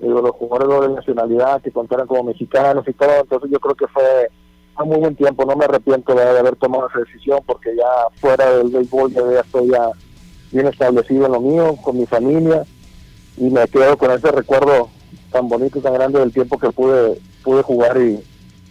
los 0.00 0.30
jugadores 0.32 0.88
de 0.88 0.94
nacionalidad 0.96 1.62
que 1.62 1.70
contaran 1.70 2.06
como 2.06 2.24
mexicanos 2.24 2.88
y 2.88 2.92
todo, 2.94 3.20
entonces 3.20 3.50
yo 3.50 3.60
creo 3.60 3.74
que 3.74 3.86
fue 3.88 4.28
fue 4.76 4.86
muy 4.86 4.98
buen 4.98 5.14
tiempo, 5.14 5.44
no 5.44 5.56
me 5.56 5.64
arrepiento 5.66 6.14
de 6.14 6.22
haber 6.22 6.56
tomado 6.56 6.88
esa 6.88 7.00
decisión 7.00 7.40
porque 7.46 7.74
ya 7.76 8.08
fuera 8.20 8.50
del 8.56 8.70
béisbol 8.70 9.12
ya 9.12 9.40
estoy 9.40 9.68
ya 9.68 9.90
bien 10.52 10.66
establecido 10.66 11.26
en 11.26 11.32
lo 11.32 11.40
mío, 11.40 11.76
con 11.82 11.98
mi 11.98 12.06
familia. 12.06 12.64
Y 13.36 13.50
me 13.50 13.66
quedo 13.68 13.96
con 13.96 14.10
ese 14.10 14.30
recuerdo 14.30 14.90
tan 15.30 15.48
bonito 15.48 15.78
y 15.78 15.82
tan 15.82 15.94
grande 15.94 16.18
del 16.18 16.32
tiempo 16.32 16.58
que 16.58 16.70
pude 16.70 17.20
pude 17.42 17.62
jugar 17.62 17.96
y 18.00 18.22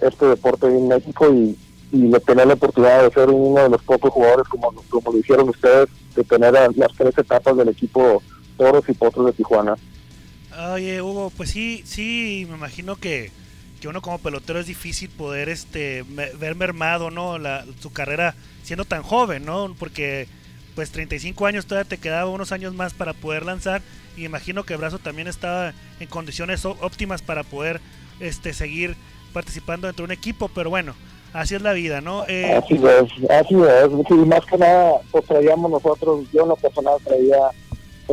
este 0.02 0.28
deporte 0.28 0.67
en 0.67 0.88
México 0.88 1.32
y, 1.32 1.58
y 1.91 2.12
tener 2.19 2.47
la 2.47 2.54
oportunidad 2.54 3.04
de 3.04 3.12
ser 3.12 3.30
uno 3.30 3.63
de 3.63 3.69
los 3.69 3.82
pocos 3.84 4.12
jugadores 4.12 4.47
como, 4.47 4.71
como 4.89 5.12
lo 5.12 5.17
hicieron 5.17 5.49
ustedes, 5.49 5.89
de 6.15 6.23
tener 6.23 6.54
las 6.54 6.93
tres 6.97 7.17
etapas 7.17 7.58
del 7.58 7.69
equipo 7.69 8.21
Toros 8.58 8.88
y 8.88 8.93
Potros 8.93 9.28
de 9.28 9.34
Tijuana. 9.34 9.75
Oye, 10.73 11.02
Hugo, 11.02 11.32
pues 11.36 11.52
sí, 11.52 11.82
sí, 11.86 12.45
me 12.49 12.58
imagino 12.58 12.95
que, 12.95 13.32
que 13.82 13.88
uno 13.88 14.02
como 14.02 14.19
pelotero 14.19 14.60
es 14.60 14.67
difícil 14.67 15.10
poder 15.10 15.49
este 15.49 16.04
ver 16.38 16.56
mermado, 16.56 17.12
¿no? 17.12 17.39
La, 17.39 17.65
su 17.80 17.91
carrera 17.91 18.36
siendo 18.63 18.86
tan 18.86 19.02
joven, 19.02 19.45
¿no? 19.45 19.73
Porque 19.80 20.28
pues 20.75 20.91
35 20.91 21.45
años 21.45 21.65
todavía 21.65 21.89
te 21.89 21.97
quedaba 21.97 22.30
unos 22.30 22.52
años 22.52 22.73
más 22.73 22.93
para 22.93 23.13
poder 23.13 23.45
lanzar 23.45 23.82
y 24.15 24.25
imagino 24.25 24.63
que 24.63 24.75
Brazo 24.75 24.99
también 24.99 25.28
estaba 25.28 25.73
en 25.99 26.08
condiciones 26.08 26.65
óptimas 26.65 27.21
para 27.21 27.43
poder 27.43 27.80
este 28.19 28.54
seguir 28.54 28.95
participando 29.34 29.88
dentro 29.88 30.06
de 30.06 30.13
un 30.13 30.17
equipo, 30.17 30.49
pero 30.49 30.69
bueno, 30.69 30.95
así 31.33 31.55
es 31.55 31.61
la 31.61 31.73
vida, 31.73 32.01
¿no? 32.01 32.25
Eh... 32.27 32.53
Así 32.53 32.75
es, 32.75 33.29
así 33.29 33.55
es, 33.55 34.07
sí, 34.07 34.13
más 34.13 34.45
que 34.45 34.57
nada, 34.57 34.93
pues 35.11 35.25
traíamos 35.25 35.71
nosotros, 35.71 36.25
yo 36.31 36.43
en 36.43 36.49
lo 36.49 36.55
personal 36.55 36.97
traía 37.03 37.51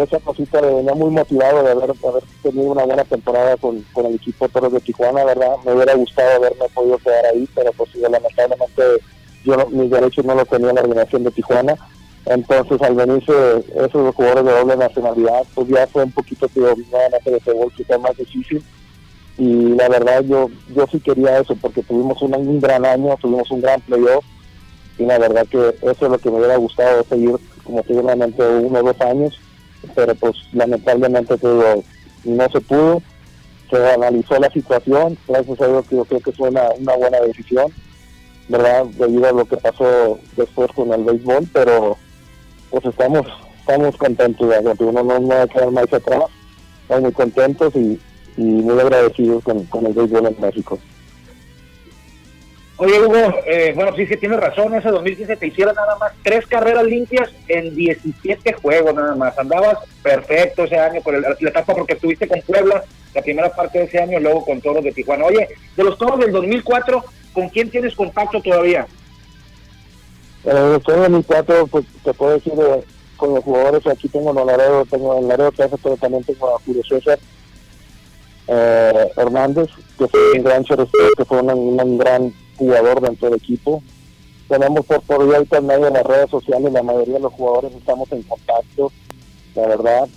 esa 0.02 0.18
cosita 0.20 0.60
de 0.60 0.74
venía 0.74 0.94
muy 0.94 1.10
motivado 1.10 1.62
de 1.62 1.70
haber, 1.70 1.90
haber 1.90 2.22
tenido 2.42 2.72
una 2.72 2.84
buena 2.84 3.04
temporada 3.04 3.56
con, 3.56 3.80
con 3.92 4.06
el 4.06 4.16
equipo 4.16 4.48
Toros 4.48 4.72
de 4.72 4.80
Tijuana, 4.80 5.24
¿verdad? 5.24 5.56
Me 5.64 5.72
hubiera 5.72 5.94
gustado 5.94 6.36
haberme 6.36 6.66
podido 6.74 6.98
quedar 6.98 7.26
ahí, 7.26 7.48
pero 7.54 7.72
pues 7.72 7.94
lamentablemente 7.94 8.82
yo 9.44 9.56
no, 9.56 9.66
mis 9.68 9.90
derechos 9.90 10.24
no 10.24 10.34
los 10.34 10.48
tenía 10.48 10.70
en 10.70 10.74
la 10.74 10.82
organización 10.82 11.24
de 11.24 11.30
Tijuana. 11.30 11.76
Entonces, 12.26 12.82
al 12.82 12.96
venirse 12.96 13.32
esos 13.76 14.14
jugadores 14.14 14.44
de 14.44 14.52
doble 14.52 14.76
nacionalidad, 14.76 15.44
pues 15.54 15.68
ya 15.68 15.86
fue 15.86 16.02
un 16.02 16.10
poquito 16.10 16.48
que 16.48 16.60
nuevamente 16.60 17.30
de 17.30 17.40
fútbol 17.40 17.72
que 17.76 17.84
fue 17.84 17.98
más 17.98 18.16
difícil. 18.16 18.62
Y 19.38 19.74
la 19.74 19.88
verdad, 19.88 20.24
yo 20.24 20.48
yo 20.74 20.86
sí 20.90 20.98
quería 21.00 21.40
eso, 21.40 21.54
porque 21.56 21.82
tuvimos 21.82 22.20
un, 22.22 22.60
gran 22.60 22.84
año, 22.84 23.16
tuvimos 23.20 23.50
un 23.50 23.60
gran 23.60 23.80
playoff. 23.82 24.24
Y 24.98 25.04
la 25.04 25.18
verdad 25.18 25.46
que 25.46 25.58
eso 25.82 26.06
es 26.06 26.10
lo 26.10 26.18
que 26.18 26.30
me 26.30 26.38
hubiera 26.38 26.56
gustado 26.56 27.04
seguir, 27.04 27.36
como 27.64 27.82
seguramente 27.82 28.42
uno 28.42 28.78
o 28.78 28.82
dos 28.82 29.00
años 29.00 29.38
pero 29.94 30.14
pues 30.14 30.36
lamentablemente 30.52 31.34
no 32.24 32.48
se 32.48 32.60
pudo, 32.60 33.02
se 33.70 33.90
analizó 33.90 34.38
la 34.38 34.50
situación, 34.50 35.16
gracias 35.28 35.60
a 35.60 35.66
Dios 35.68 35.84
yo 35.90 36.04
creo 36.04 36.20
que 36.20 36.32
fue 36.32 36.48
una, 36.48 36.94
buena 36.96 37.20
decisión, 37.20 37.72
¿verdad? 38.48 38.86
Debido 38.86 39.28
a 39.28 39.32
lo 39.32 39.44
que 39.44 39.56
pasó 39.56 40.18
después 40.36 40.70
con 40.72 40.92
el 40.92 41.04
béisbol, 41.04 41.48
pero 41.52 41.96
pues 42.70 42.84
estamos 42.84 43.26
estamos 43.60 43.96
contentos, 43.96 44.46
¿verdad? 44.46 44.76
uno 44.78 45.02
no, 45.02 45.18
no 45.18 45.28
va 45.28 45.42
a 45.42 45.48
quedar 45.48 45.70
más 45.72 45.92
atrás, 45.92 46.24
estamos 46.82 47.02
muy 47.02 47.12
contentos 47.12 47.74
y, 47.74 48.00
muy 48.42 48.78
agradecidos 48.78 49.42
con, 49.42 49.64
con 49.64 49.86
el 49.86 49.92
béisbol 49.92 50.26
en 50.26 50.36
México. 50.40 50.78
Oye, 52.78 53.00
Hugo, 53.00 53.34
eh, 53.46 53.72
bueno, 53.74 53.96
sí, 53.96 54.06
sí, 54.06 54.16
tienes 54.18 54.38
razón. 54.38 54.74
Ese 54.74 54.90
2015 54.90 55.36
te 55.36 55.46
hicieron 55.46 55.74
nada 55.74 55.96
más 55.96 56.12
tres 56.22 56.46
carreras 56.46 56.84
limpias 56.84 57.30
en 57.48 57.74
17 57.74 58.52
juegos, 58.52 58.94
nada 58.94 59.14
más. 59.14 59.38
Andabas 59.38 59.78
perfecto 60.02 60.64
ese 60.64 60.78
año 60.78 61.00
por 61.00 61.18
la 61.18 61.34
etapa 61.40 61.74
porque 61.74 61.94
estuviste 61.94 62.28
con 62.28 62.40
Puebla 62.42 62.84
la 63.14 63.22
primera 63.22 63.48
parte 63.48 63.78
de 63.78 63.84
ese 63.84 63.98
año, 63.98 64.20
luego 64.20 64.44
con 64.44 64.60
Toros 64.60 64.84
de 64.84 64.92
Tijuana. 64.92 65.24
Oye, 65.24 65.48
de 65.74 65.84
los 65.84 65.96
Toros 65.96 66.20
del 66.20 66.32
2004, 66.32 67.02
¿con 67.32 67.48
quién 67.48 67.70
tienes 67.70 67.94
contacto 67.94 68.42
todavía? 68.42 68.86
Eh, 70.44 70.52
de 70.52 70.72
los 70.72 70.82
Toros 70.82 71.02
del 71.04 71.12
2004, 71.12 71.66
pues 71.68 71.86
te 72.04 72.12
puedo 72.12 72.34
decir 72.34 72.52
eh, 72.58 72.84
con 73.16 73.34
los 73.34 73.42
jugadores. 73.42 73.86
Aquí 73.86 74.06
tengo 74.10 74.38
en 74.38 74.46
Laredo, 74.46 74.84
tengo 74.84 75.18
en 75.18 75.28
Laredo, 75.28 75.50
pero 75.56 75.96
también 75.96 76.24
tengo 76.24 76.54
a 76.54 76.60
Julio 76.60 76.82
César. 76.86 77.18
Hernández, 78.48 79.68
que 79.98 80.06
fue 80.08 80.32
un 80.34 80.44
gran 80.44 80.64
que 80.64 81.24
fue 81.24 81.40
un 81.40 81.98
gran 81.98 82.32
jugador 82.56 83.00
dentro 83.00 83.28
del 83.28 83.38
equipo. 83.38 83.82
Tenemos 84.48 84.86
por, 84.86 85.00
por 85.02 85.26
vía 85.26 85.40
internet 85.40 85.82
en 85.84 85.94
las 85.94 86.04
redes 86.04 86.30
sociales, 86.30 86.72
la 86.72 86.82
mayoría 86.82 87.14
de 87.14 87.20
los 87.20 87.32
jugadores 87.32 87.74
estamos 87.74 88.10
en 88.12 88.22
contacto, 88.22 88.92
la 89.54 89.66
verdad. 89.66 90.08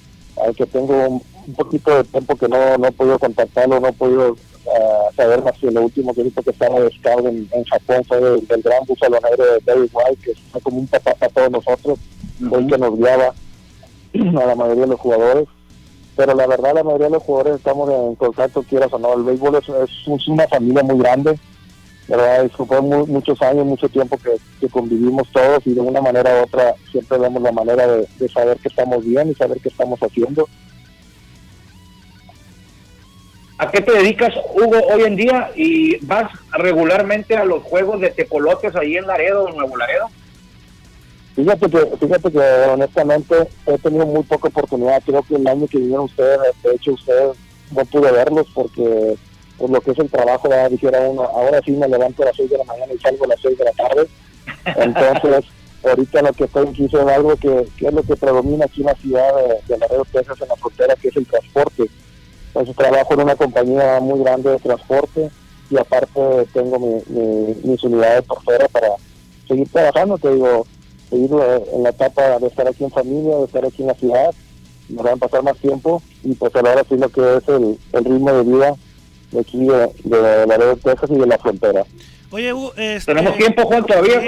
Aunque 0.45 0.65
tengo 0.67 1.07
un, 1.07 1.53
poquito 1.55 1.95
de 1.95 2.03
tiempo 2.03 2.35
que 2.35 2.47
no, 2.47 2.77
no 2.77 2.87
he 2.87 2.91
podido 2.91 3.17
contactarlo, 3.17 3.79
no 3.79 3.87
he 3.87 3.93
podido 3.93 4.33
uh, 4.33 5.13
saber 5.15 5.43
más 5.43 5.57
que 5.57 5.71
lo 5.71 5.81
último 5.81 6.13
que 6.13 6.21
visto 6.21 6.43
que 6.43 6.51
estaba 6.51 6.79
de 6.79 6.91
scout 6.91 7.25
en, 7.25 7.63
Japón 7.65 8.03
fue 8.07 8.21
del, 8.21 8.61
gran 8.61 8.85
búfalo 8.85 9.19
negro 9.19 9.45
de 9.45 9.59
David 9.65 9.89
White, 9.91 10.21
que 10.23 10.33
fue 10.51 10.61
como 10.61 10.77
un 10.77 10.87
papá 10.87 11.15
para 11.15 11.33
todos 11.33 11.49
nosotros, 11.49 11.97
el 12.39 12.67
que 12.67 12.77
nos 12.77 12.95
guiaba 12.95 13.33
a 14.43 14.45
la 14.45 14.55
mayoría 14.55 14.83
de 14.83 14.91
los 14.91 14.99
jugadores 14.99 15.47
pero 16.19 16.33
la 16.33 16.47
verdad 16.47 16.73
la 16.75 16.83
mayoría 16.83 17.07
de 17.07 17.13
los 17.13 17.23
jugadores 17.23 17.55
estamos 17.55 17.89
en 17.89 18.13
contacto, 18.15 18.61
quieras 18.63 18.91
o 18.91 18.99
no, 18.99 19.13
el 19.13 19.23
béisbol 19.23 19.55
es, 19.55 19.69
es, 19.69 20.27
una 20.27 20.45
familia 20.49 20.83
muy 20.83 20.99
grande, 20.99 21.39
¿verdad? 22.09 22.51
fue 22.51 22.81
muchos 22.81 23.41
años, 23.41 23.65
mucho 23.65 23.87
tiempo 23.87 24.17
que, 24.17 24.67
convivimos 24.67 25.31
todos 25.31 25.65
y 25.65 25.73
de 25.73 25.79
una 25.79 26.01
manera 26.01 26.41
u 26.41 26.43
otra 26.43 26.75
siempre 26.91 27.19
vemos 27.19 27.41
la 27.41 27.53
manera 27.53 27.87
de, 27.87 28.27
saber 28.27 28.57
que 28.57 28.67
estamos 28.67 29.05
bien 29.05 29.29
y 29.29 29.35
saber 29.35 29.61
qué 29.61 29.69
estamos 29.69 29.97
haciendo. 30.01 30.49
¿A 33.57 33.71
qué 33.71 33.79
te 33.79 33.93
dedicas, 33.93 34.33
Hugo, 34.55 34.77
hoy 34.93 35.03
en 35.03 35.15
día? 35.15 35.51
¿Y 35.55 36.05
vas 36.05 36.29
regularmente 36.51 37.37
a 37.37 37.45
los 37.45 37.63
juegos 37.63 38.01
de 38.01 38.11
tecolotes 38.11 38.75
ahí 38.75 38.97
en 38.97 39.07
Laredo, 39.07 39.47
en 39.47 39.55
Nuevo 39.55 39.77
Laredo? 39.77 40.07
Fíjate 41.39 41.69
que, 41.69 41.97
fíjate 41.97 42.31
que 42.33 42.39
honestamente 42.69 43.33
he 43.65 43.77
tenido 43.77 44.05
muy 44.05 44.23
poca 44.23 44.49
oportunidad. 44.49 45.01
Creo 45.05 45.23
que 45.23 45.35
el 45.35 45.47
año 45.47 45.67
que 45.67 45.77
vinieron 45.77 46.03
ustedes, 46.03 46.37
de 46.61 46.75
hecho 46.75 46.91
ustedes 46.91 47.37
no 47.71 47.85
pude 47.85 48.11
verlos 48.11 48.45
porque 48.53 49.15
por 49.57 49.69
lo 49.69 49.79
que 49.79 49.91
es 49.91 49.99
el 49.99 50.09
trabajo, 50.09 50.49
dijera 50.69 50.99
uno, 50.99 51.23
ahora 51.23 51.61
sí 51.63 51.71
me 51.71 51.87
levanto 51.87 52.23
a 52.23 52.25
las 52.25 52.35
6 52.35 52.49
de 52.49 52.57
la 52.57 52.65
mañana 52.65 52.91
y 52.93 52.97
salgo 52.97 53.23
a 53.23 53.29
las 53.29 53.39
6 53.39 53.57
de 53.57 53.63
la 53.63 53.71
tarde. 53.71 54.07
Entonces, 54.65 55.49
ahorita 55.85 56.21
lo 56.23 56.33
que 56.33 56.43
estoy 56.43 56.67
aquí 56.67 56.85
es 56.85 56.93
algo 56.93 57.37
que, 57.37 57.67
es 57.87 57.93
lo 57.93 58.03
que 58.03 58.17
predomina 58.17 58.65
aquí 58.65 58.81
en 58.81 58.87
la 58.87 58.95
ciudad 58.95 59.33
de, 59.37 59.73
de 59.73 59.79
Laredo, 59.79 60.05
Texas, 60.11 60.41
en 60.41 60.49
la 60.49 60.55
frontera, 60.57 60.95
que 60.97 61.07
es 61.07 61.15
el 61.15 61.25
transporte. 61.25 61.89
Entonces, 62.47 62.75
trabajo 62.75 63.13
en 63.13 63.21
una 63.21 63.35
compañía 63.37 64.01
muy 64.01 64.19
grande 64.19 64.51
de 64.51 64.59
transporte 64.59 65.29
y 65.69 65.77
aparte 65.77 66.19
tengo 66.53 66.79
mi, 66.79 67.55
mis 67.63 67.81
unidades 67.81 68.23
por 68.23 68.43
fuera 68.43 68.67
para 68.67 68.89
seguir 69.47 69.69
trabajando, 69.69 70.17
te 70.17 70.33
digo, 70.33 70.65
seguir 71.09 71.29
eh, 71.33 71.63
en 71.73 71.83
la 71.83 71.89
etapa 71.89 72.39
de 72.39 72.47
estar 72.47 72.67
aquí 72.67 72.83
en 72.83 72.91
familia, 72.91 73.37
de 73.37 73.45
estar 73.45 73.65
aquí 73.65 73.81
en 73.81 73.87
la 73.87 73.93
ciudad, 73.95 74.31
me 74.89 75.01
van 75.01 75.13
a 75.13 75.17
pasar 75.17 75.43
más 75.43 75.57
tiempo 75.57 76.01
y 76.23 76.33
pues 76.33 76.55
ahora 76.55 76.83
sí 76.87 76.97
lo 76.97 77.09
que 77.09 77.37
es 77.37 77.47
el, 77.47 77.77
el 77.93 78.05
ritmo 78.05 78.33
de 78.33 78.43
vida 78.43 78.75
de 79.31 79.39
aquí 79.39 79.59
de, 79.59 79.91
de 80.03 80.47
Laredo, 80.47 80.75
Texas 80.77 81.09
y 81.11 81.17
de 81.17 81.27
la 81.27 81.37
frontera. 81.37 81.83
Oye, 82.31 82.53
este, 82.77 83.13
¿tenemos 83.13 83.37
tiempo, 83.37 83.63
Juan? 83.63 83.85
¿Todavía? 83.85 84.21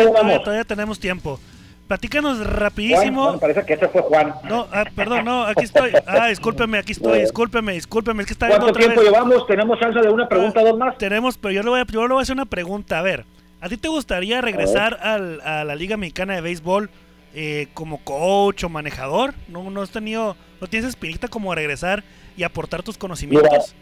todavía, 0.44 0.64
tenemos 0.64 1.00
tiempo. 1.00 1.40
Platícanos 1.88 2.40
rapidísimo. 2.46 3.26
Juan, 3.26 3.40
parece 3.40 3.66
que 3.66 3.74
ese 3.74 3.88
fue 3.90 4.02
Juan. 4.02 4.34
No, 4.48 4.66
ah, 4.72 4.86
perdón, 4.96 5.26
no, 5.26 5.44
aquí 5.44 5.66
estoy. 5.66 5.92
Ah, 6.08 6.28
discúlpeme, 6.28 6.78
aquí 6.78 6.94
estoy, 6.94 7.20
discúlpeme, 7.20 7.74
discúlpeme. 7.74 8.24
Es 8.24 8.28
que 8.28 8.34
está 8.34 8.48
¿Cuánto 8.48 8.72
tiempo 8.72 9.02
llevamos? 9.02 9.46
¿Tenemos 9.46 9.80
chance 9.80 10.00
de 10.00 10.10
una 10.10 10.28
pregunta, 10.28 10.62
dos 10.64 10.78
más? 10.78 10.98
Tenemos, 10.98 11.38
pero 11.38 11.52
yo 11.54 11.64
le, 11.64 11.70
voy 11.70 11.80
a, 11.82 11.86
yo 11.86 12.08
le 12.08 12.14
voy 12.14 12.22
a 12.22 12.24
hacer 12.24 12.34
una 12.34 12.46
pregunta. 12.46 12.98
A 12.98 13.02
ver, 13.02 13.26
¿a 13.62 13.70
ti 13.70 13.78
te 13.78 13.88
gustaría 13.88 14.42
regresar 14.42 14.98
al, 15.02 15.40
a 15.42 15.64
la 15.64 15.76
Liga 15.76 15.96
Mexicana 15.96 16.36
de 16.36 16.42
Béisbol 16.42 16.90
eh, 17.34 17.68
como 17.74 18.04
coach 18.04 18.64
o 18.64 18.70
manejador? 18.70 19.34
¿No, 19.48 19.70
no 19.70 19.82
has 19.82 19.92
tenido, 19.92 20.36
no 20.60 20.68
tienes 20.68 20.90
espinita 20.90 21.28
como 21.28 21.56
regresar 21.56 22.04
y 22.36 22.44
aportar 22.44 22.84
tus 22.84 22.98
conocimientos? 22.98 23.76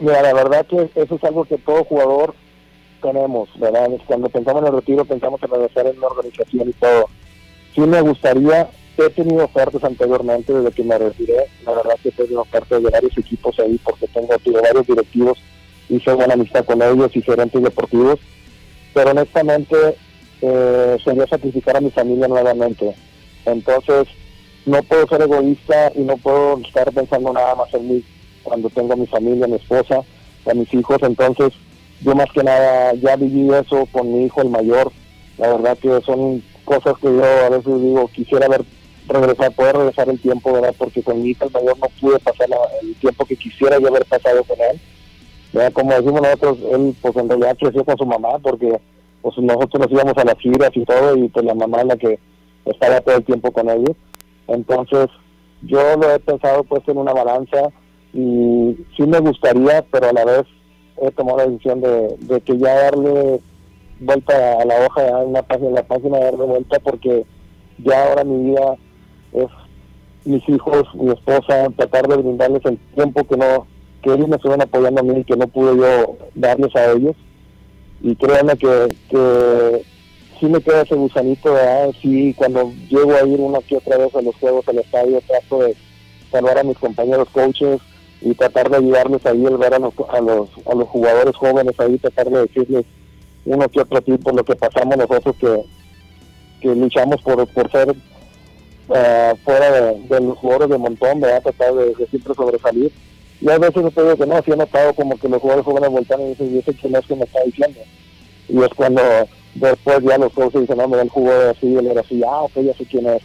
Mira, 0.00 0.22
la 0.22 0.34
verdad 0.34 0.66
que 0.66 0.90
eso 0.96 1.14
es 1.14 1.24
algo 1.24 1.44
que 1.44 1.58
todo 1.58 1.84
jugador 1.84 2.34
tenemos, 3.02 3.48
¿verdad? 3.58 3.88
Cuando 4.06 4.28
pensamos 4.30 4.62
en 4.62 4.68
el 4.68 4.74
retiro, 4.74 5.04
pensamos 5.04 5.42
en 5.42 5.50
regresar 5.50 5.86
en 5.86 5.98
una 5.98 6.06
organización 6.08 6.68
y 6.68 6.72
todo. 6.72 7.06
Sí 7.74 7.80
me 7.82 8.00
gustaría, 8.00 8.70
he 8.96 9.10
tenido 9.10 9.44
ofertas 9.44 9.84
anteriormente 9.84 10.52
desde 10.52 10.72
que 10.72 10.82
me 10.82 10.98
retiré, 10.98 11.46
la 11.64 11.72
verdad 11.72 11.94
que 12.02 12.08
he 12.08 12.12
tenido 12.12 12.40
ofertas 12.40 12.82
de 12.82 12.90
varios 12.90 13.16
equipos 13.18 13.58
ahí 13.58 13.78
porque 13.84 14.08
tengo, 14.08 14.28
varios 14.60 14.86
directivos, 14.86 15.38
hice 15.88 16.12
buena 16.14 16.34
amistad 16.34 16.64
con 16.64 16.80
ellos 16.82 17.14
y 17.14 17.22
gerentes 17.22 17.62
deportivos, 17.62 18.18
pero 18.92 19.10
honestamente 19.10 19.76
eh, 20.40 20.98
sería 21.04 21.26
sacrificar 21.26 21.76
a 21.76 21.80
mi 21.80 21.90
familia 21.90 22.28
nuevamente. 22.28 22.94
Entonces, 23.44 24.08
no 24.66 24.82
puedo 24.82 25.06
ser 25.08 25.22
egoísta 25.22 25.92
y 25.94 26.00
no 26.00 26.16
puedo 26.16 26.58
estar 26.58 26.92
pensando 26.92 27.32
nada 27.32 27.54
más 27.54 27.72
en 27.74 27.88
mí 27.88 28.04
cuando 28.42 28.70
tengo 28.70 28.92
a 28.92 28.96
mi 28.96 29.06
familia, 29.06 29.46
a 29.46 29.48
mi 29.48 29.56
esposa, 29.56 30.02
a 30.50 30.54
mis 30.54 30.72
hijos. 30.74 30.98
Entonces, 31.02 31.52
yo 32.00 32.14
más 32.14 32.30
que 32.32 32.42
nada 32.42 32.94
ya 32.94 33.16
viví 33.16 33.48
eso 33.54 33.86
con 33.92 34.12
mi 34.12 34.24
hijo, 34.24 34.42
el 34.42 34.50
mayor. 34.50 34.92
La 35.38 35.48
verdad 35.48 35.78
que 35.78 36.00
son 36.04 36.42
cosas 36.64 36.94
que 37.00 37.06
yo 37.06 37.24
a 37.24 37.48
veces 37.48 37.82
digo, 37.82 38.08
quisiera 38.08 38.48
ver 38.48 38.64
regresar, 39.08 39.52
poder 39.52 39.76
regresar 39.76 40.08
el 40.08 40.20
tiempo, 40.20 40.52
¿verdad? 40.52 40.74
Porque 40.76 41.02
con 41.02 41.22
mi 41.22 41.30
hijo 41.30 41.44
el 41.44 41.52
mayor 41.52 41.78
no 41.78 41.88
pude 42.00 42.18
pasar 42.20 42.48
el 42.82 42.94
tiempo 42.96 43.24
que 43.24 43.36
quisiera 43.36 43.78
yo 43.78 43.88
haber 43.88 44.04
pasado 44.06 44.42
con 44.44 44.60
él. 44.60 44.80
Como 45.74 45.92
decimos 45.92 46.22
nosotros, 46.22 46.58
él 46.72 46.96
pues 47.00 47.16
en 47.16 47.28
realidad 47.28 47.56
creció 47.58 47.84
con 47.84 47.98
su 47.98 48.06
mamá 48.06 48.38
porque 48.42 48.80
pues 49.20 49.38
nosotros 49.38 49.82
nos 49.82 49.92
íbamos 49.92 50.16
a 50.16 50.24
las 50.24 50.38
giras 50.38 50.70
y 50.74 50.84
todo 50.84 51.16
y 51.16 51.28
pues 51.28 51.44
la 51.44 51.54
mamá 51.54 51.80
es 51.82 51.86
la 51.86 51.96
que 51.96 52.18
estaba 52.64 53.00
todo 53.00 53.16
el 53.16 53.24
tiempo 53.24 53.52
con 53.52 53.68
ellos. 53.68 53.96
Entonces 54.48 55.08
yo 55.62 55.96
lo 55.96 56.10
he 56.10 56.18
pensado 56.18 56.64
puesto 56.64 56.92
en 56.92 56.98
una 56.98 57.12
balanza 57.12 57.68
y 58.12 58.76
sí 58.96 59.02
me 59.06 59.20
gustaría, 59.20 59.84
pero 59.90 60.08
a 60.08 60.12
la 60.12 60.24
vez 60.24 60.44
he 61.00 61.10
tomado 61.10 61.38
la 61.38 61.46
decisión 61.46 61.80
de, 61.80 62.16
de 62.20 62.40
que 62.40 62.58
ya 62.58 62.74
darle 62.74 63.40
vuelta 64.00 64.60
a 64.60 64.64
la 64.64 64.86
hoja, 64.86 65.08
a 65.08 65.18
una 65.18 65.42
página, 65.42 65.70
la 65.70 65.82
página 65.82 66.18
darle 66.18 66.44
vuelta 66.44 66.78
porque 66.80 67.24
ya 67.78 68.08
ahora 68.08 68.24
mi 68.24 68.50
vida 68.50 68.76
es 69.32 69.46
mis 70.24 70.48
hijos, 70.48 70.82
mi 70.94 71.10
esposa, 71.12 71.68
tratar 71.76 72.06
de 72.08 72.16
brindarles 72.16 72.64
el 72.64 72.78
tiempo 72.94 73.24
que 73.24 73.36
no 73.36 73.66
que 74.02 74.12
ellos 74.12 74.28
me 74.28 74.36
estuvieron 74.36 74.62
apoyando 74.62 75.00
a 75.00 75.04
mí 75.04 75.20
y 75.20 75.24
que 75.24 75.36
no 75.36 75.46
pude 75.46 75.76
yo 75.76 76.16
darles 76.34 76.74
a 76.76 76.92
ellos. 76.92 77.16
Y 78.02 78.16
créanme 78.16 78.56
que, 78.56 78.88
que 79.08 79.82
sí 80.40 80.46
me 80.46 80.60
queda 80.60 80.82
ese 80.82 80.96
gusanito, 80.96 81.52
¿verdad? 81.52 81.92
Sí, 82.00 82.34
cuando 82.36 82.72
llego 82.88 83.14
a 83.14 83.24
ir 83.24 83.40
una 83.40 83.60
que 83.60 83.76
otra 83.76 83.96
vez 83.96 84.14
a 84.14 84.22
los 84.22 84.34
juegos 84.36 84.66
al 84.68 84.78
estadio, 84.78 85.20
trato 85.26 85.60
de 85.60 85.76
salvar 86.30 86.58
a 86.58 86.64
mis 86.64 86.78
compañeros 86.78 87.28
coaches 87.30 87.80
y 88.20 88.34
tratar 88.34 88.70
de 88.70 88.78
ayudarles 88.78 89.24
ahí, 89.26 89.44
el 89.44 89.56
ver 89.56 89.74
a 89.74 89.78
los, 89.78 89.94
a 90.08 90.20
los, 90.20 90.48
a 90.66 90.74
los 90.74 90.88
jugadores 90.88 91.36
jóvenes 91.36 91.78
ahí, 91.78 91.98
tratar 91.98 92.30
de 92.30 92.40
decirles 92.42 92.84
uno 93.44 93.68
que 93.68 93.80
otro 93.80 94.00
tipo 94.00 94.30
lo 94.30 94.44
que 94.44 94.54
pasamos 94.54 94.96
nosotros 94.96 95.34
que, 95.40 95.64
que 96.60 96.74
luchamos 96.74 97.20
por, 97.22 97.46
por 97.48 97.70
ser 97.70 97.90
uh, 97.90 99.36
fuera 99.44 99.70
de, 99.70 100.20
los 100.20 100.38
jugadores 100.38 100.70
de 100.70 100.78
montón, 100.78 101.20
¿verdad? 101.20 101.42
Tratar 101.42 101.74
de, 101.74 102.06
siempre 102.06 102.34
sobresalir. 102.34 102.92
Y 103.42 103.50
a 103.50 103.58
veces 103.58 103.92
te 103.92 104.02
digo 104.02 104.16
que 104.16 104.26
no, 104.26 104.40
sí 104.44 104.52
he 104.52 104.56
notado 104.56 104.94
como 104.94 105.18
que 105.18 105.28
los 105.28 105.40
jugadores 105.40 105.66
jóvenes 105.66 105.90
voltean 105.90 106.20
y 106.20 106.28
dicen, 106.28 106.54
yo 106.54 106.62
sé 106.62 106.74
quién 106.74 106.94
es 106.94 107.04
que 107.04 107.16
me 107.16 107.24
está 107.24 107.42
diciendo. 107.42 107.80
Y 108.48 108.62
es 108.62 108.68
cuando 108.68 109.02
después 109.56 109.98
ya 110.04 110.16
los 110.16 110.32
coaches 110.32 110.60
dicen, 110.60 110.78
no, 110.78 110.86
mira, 110.86 111.02
el 111.02 111.08
jugó 111.08 111.32
así, 111.50 111.74
él 111.74 111.88
era 111.88 112.02
así, 112.02 112.22
ah, 112.24 112.42
ok, 112.42 112.52
ya 112.60 112.72
sé 112.74 112.86
quién 112.86 113.08
es. 113.08 113.20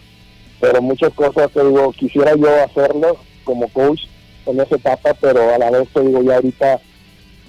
Pero 0.59 0.81
muchas 0.81 1.13
cosas, 1.13 1.51
te 1.51 1.63
digo, 1.63 1.91
quisiera 1.91 2.35
yo 2.35 2.49
hacerlo 2.63 3.17
como 3.43 3.67
coach 3.67 4.05
en 4.47 4.59
esa 4.59 4.75
etapa, 4.75 5.13
pero 5.21 5.53
a 5.53 5.57
la 5.59 5.69
vez 5.69 5.87
te 5.93 6.01
digo, 6.01 6.23
ya 6.23 6.37
ahorita 6.37 6.81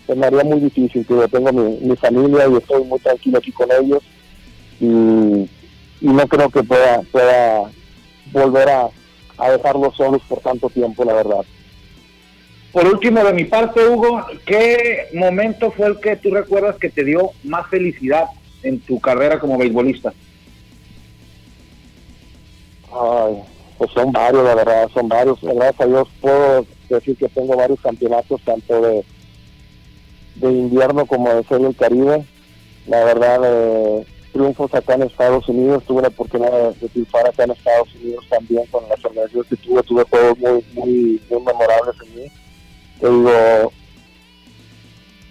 se 0.07 0.15
me 0.15 0.27
haría 0.27 0.45
muy 0.45 0.61
difícil, 0.61 1.07
que 1.07 1.15
yo 1.15 1.27
tengo 1.27 1.51
mi, 1.51 1.79
mi 1.81 1.97
familia 1.97 2.49
y 2.49 2.57
estoy 2.57 2.85
muy 2.85 2.99
tranquilo 2.99 3.39
aquí 3.39 3.51
con 3.51 3.69
ellos 3.73 4.03
y, 4.79 4.87
y 4.87 5.49
no 6.03 6.29
creo 6.29 6.51
que 6.51 6.63
pueda, 6.63 7.01
pueda 7.11 7.71
volver 8.31 8.69
a 8.69 9.51
dejarlos 9.53 9.97
solos 9.97 10.21
por 10.29 10.41
tanto 10.41 10.69
tiempo, 10.69 11.03
la 11.07 11.15
verdad. 11.15 11.47
Por 12.79 12.87
último, 12.87 13.25
de 13.25 13.33
mi 13.33 13.45
parte, 13.45 13.85
Hugo, 13.85 14.25
¿qué 14.47 15.09
momento 15.12 15.73
fue 15.73 15.88
el 15.88 15.99
que 15.99 16.14
tú 16.14 16.31
recuerdas 16.31 16.77
que 16.77 16.88
te 16.88 17.03
dio 17.03 17.33
más 17.43 17.67
felicidad 17.67 18.27
en 18.62 18.79
tu 18.79 19.01
carrera 19.01 19.41
como 19.41 19.59
beisbolista? 19.59 20.12
Ay, 22.93 23.43
pues 23.79 23.91
son 23.91 24.12
varios, 24.12 24.45
la 24.45 24.55
verdad, 24.55 24.88
son 24.95 25.09
varios. 25.09 25.41
Gracias 25.43 25.81
a 25.81 25.87
Dios 25.87 26.09
puedo 26.21 26.67
decir 26.88 27.17
que 27.17 27.29
tengo 27.29 27.57
varios 27.57 27.81
campeonatos, 27.81 28.41
tanto 28.43 28.81
de, 28.81 29.05
de 30.37 30.53
invierno 30.53 31.05
como 31.05 31.35
de 31.35 31.43
Serie 31.49 31.67
del 31.67 31.75
Caribe. 31.75 32.25
La 32.87 33.03
verdad, 33.03 33.41
eh, 33.45 34.07
triunfos 34.33 34.73
acá 34.73 34.95
en 34.95 35.03
Estados 35.03 35.49
Unidos, 35.49 35.83
tuve 35.83 36.03
la 36.03 36.09
oportunidad 36.09 36.71
de, 36.75 36.88
triunfar 36.91 37.27
acá 37.27 37.43
en 37.43 37.51
Estados 37.51 37.93
Unidos 37.97 38.25
también 38.31 38.64
con 38.67 38.88
las 38.88 39.05
organizaciones 39.05 39.49
que 39.49 39.57
tuve, 39.57 39.83
tuve 39.83 40.05
juegos 40.05 40.38
muy, 40.38 40.64
muy, 40.75 41.23
muy 41.29 41.43
memorables 41.43 41.97
en 42.05 42.14
mí. 42.14 42.33
Te 43.01 43.09
digo, 43.09 43.73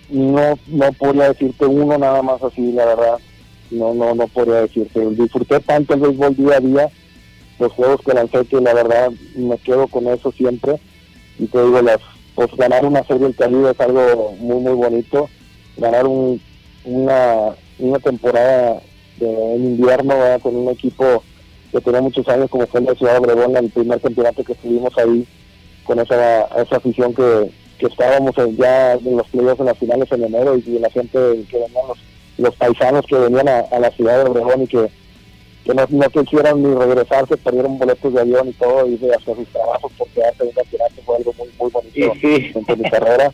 no, 0.10 0.58
no 0.67 0.91
podría 0.93 1.30
decirte 1.30 1.65
uno 1.65 1.97
nada 1.97 2.21
más 2.21 2.41
así, 2.41 2.71
la 2.71 2.86
verdad, 2.86 3.17
no, 3.71 3.93
no, 3.93 4.15
no 4.15 4.27
podría 4.27 4.62
decirte. 4.62 5.06
Disfruté 5.12 5.60
tanto 5.60 5.93
el 5.93 6.01
béisbol 6.01 6.36
día 6.36 6.58
a 6.58 6.60
día, 6.60 6.89
los 7.60 7.71
juegos 7.73 8.01
que 8.06 8.13
lancé 8.13 8.45
que 8.45 8.62
la 8.62 8.73
verdad 8.73 9.12
me 9.36 9.58
quedo 9.58 9.88
con 9.88 10.08
eso 10.08 10.32
siempre. 10.32 10.80
Y 11.39 11.47
te 11.47 11.63
digo, 11.63 11.82
las, 11.82 11.99
pues 12.36 12.49
ganar 12.56 12.86
una 12.86 13.03
serie 13.03 13.23
del 13.23 13.36
Caribe 13.36 13.71
es 13.71 13.80
algo 13.80 14.36
muy, 14.39 14.62
muy 14.62 14.73
bonito. 14.73 15.30
Ganar 15.75 16.08
un, 16.08 16.41
una, 16.86 17.56
una 17.80 17.99
temporada 17.99 18.82
de, 19.19 19.56
en 19.56 19.65
invierno 19.65 20.15
con 20.41 20.56
un 20.56 20.69
equipo 20.69 21.23
que 21.71 21.82
tenía 21.82 22.01
muchos 22.01 22.27
años 22.30 22.49
como 22.49 22.65
fue 22.65 22.82
la 22.82 22.95
Ciudad 22.95 23.13
de 23.13 23.19
Obregón, 23.19 23.58
el 23.58 23.69
primer 23.69 23.99
campeonato 23.99 24.43
que 24.43 24.53
estuvimos 24.53 24.97
ahí 24.97 25.27
con 25.88 26.00
esa, 26.00 26.43
esa 26.62 26.76
afición 26.76 27.13
que, 27.13 27.50
que 27.80 27.88
estábamos 27.88 28.36
ya 28.58 28.93
en 28.93 29.17
los 29.17 29.28
playoffs 29.30 29.62
en 29.62 29.65
las 29.65 29.78
finales 29.78 30.12
en 30.12 30.23
enero 30.23 30.58
y, 30.58 30.78
la 30.80 30.89
gente 30.89 31.17
que 31.50 31.58
venían 31.58 31.86
los, 32.38 32.56
paisanos 32.56 33.06
que 33.08 33.15
venían 33.15 33.47
a, 33.47 33.80
la 33.80 33.89
ciudad 33.91 34.23
de 34.23 34.30
Obregón 34.30 34.63
y 34.63 34.67
que, 34.67 34.89
que 35.63 35.73
no, 35.73 35.86
no 35.89 36.10
quisieran 36.10 36.62
ni 36.62 36.76
regresarse, 36.76 37.38
perdieron 37.38 37.80
boletos 37.80 38.13
de 38.13 38.21
avión 38.21 38.50
y 38.50 38.54
todo, 38.54 38.86
y 38.86 38.97
de 38.97 39.15
hacer 39.15 39.36
sus 39.36 39.47
trabajos 39.47 39.91
porque 39.97 40.23
hace 40.23 40.43
un 40.43 40.52
campeonato 40.52 41.02
fue 41.06 41.15
algo 41.15 41.34
muy, 41.38 41.47
muy 41.58 41.71
bonito 41.71 42.71
en 42.73 42.82
mi 42.82 42.89
carrera. 42.89 43.32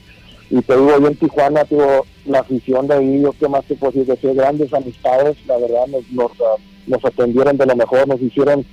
Y 0.50 0.62
te 0.62 0.74
digo, 0.76 1.00
yo 1.00 1.08
en 1.08 1.16
Tijuana, 1.16 1.66
tuvo 1.66 2.06
la 2.26 2.40
afición 2.40 2.88
de 2.88 2.94
ahí, 2.94 3.22
yo 3.22 3.34
qué 3.40 3.48
más 3.48 3.66
te 3.66 3.76
puedo 3.76 3.92
decir, 3.92 4.06
decir 4.06 4.36
grandes 4.36 4.72
amistades, 4.72 5.36
la 5.48 5.58
verdad, 5.58 5.88
nos, 5.88 6.10
nos, 6.12 6.32
nos 6.86 7.04
atendieron 7.04 7.58
de 7.58 7.66
lo 7.66 7.76
mejor, 7.76 8.08
nos 8.08 8.22
hicieron 8.22 8.64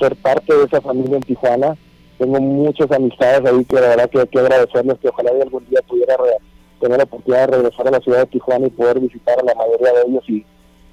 ser 0.00 0.16
parte 0.16 0.52
de 0.52 0.64
esa 0.64 0.80
familia 0.80 1.16
en 1.16 1.22
Tijuana. 1.22 1.76
Tengo 2.20 2.38
muchas 2.38 2.92
amistades 2.92 3.50
ahí 3.50 3.64
que 3.64 3.76
la 3.76 3.88
verdad 3.88 4.10
que 4.10 4.20
hay 4.20 4.26
que 4.26 4.38
agradecerles, 4.38 4.98
que 4.98 5.08
ojalá 5.08 5.30
algún 5.30 5.66
día 5.70 5.80
pudiera 5.88 6.16
tener 6.78 6.98
la 6.98 7.04
oportunidad 7.04 7.48
de 7.48 7.56
regresar 7.56 7.88
a 7.88 7.92
la 7.92 8.00
ciudad 8.00 8.18
de 8.18 8.26
Tijuana 8.26 8.66
y 8.66 8.70
poder 8.70 9.00
visitar 9.00 9.40
a 9.40 9.42
la 9.42 9.54
mayoría 9.54 9.92
de 9.94 10.02
ellos 10.06 10.24
y, 10.28 10.44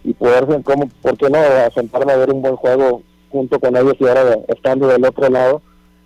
y 0.05 0.13
poder, 0.13 0.47
como, 0.63 0.87
¿por 1.01 1.17
qué 1.17 1.29
no?, 1.29 1.39
sentarme 1.75 2.13
a 2.13 2.15
ver 2.15 2.31
un 2.31 2.41
buen 2.41 2.55
juego 2.55 3.01
junto 3.29 3.59
con 3.59 3.75
ellos 3.75 3.95
y 3.99 4.07
ahora 4.07 4.39
estando 4.47 4.87
del 4.87 5.03
otro 5.03 5.27
lado, 5.27 5.61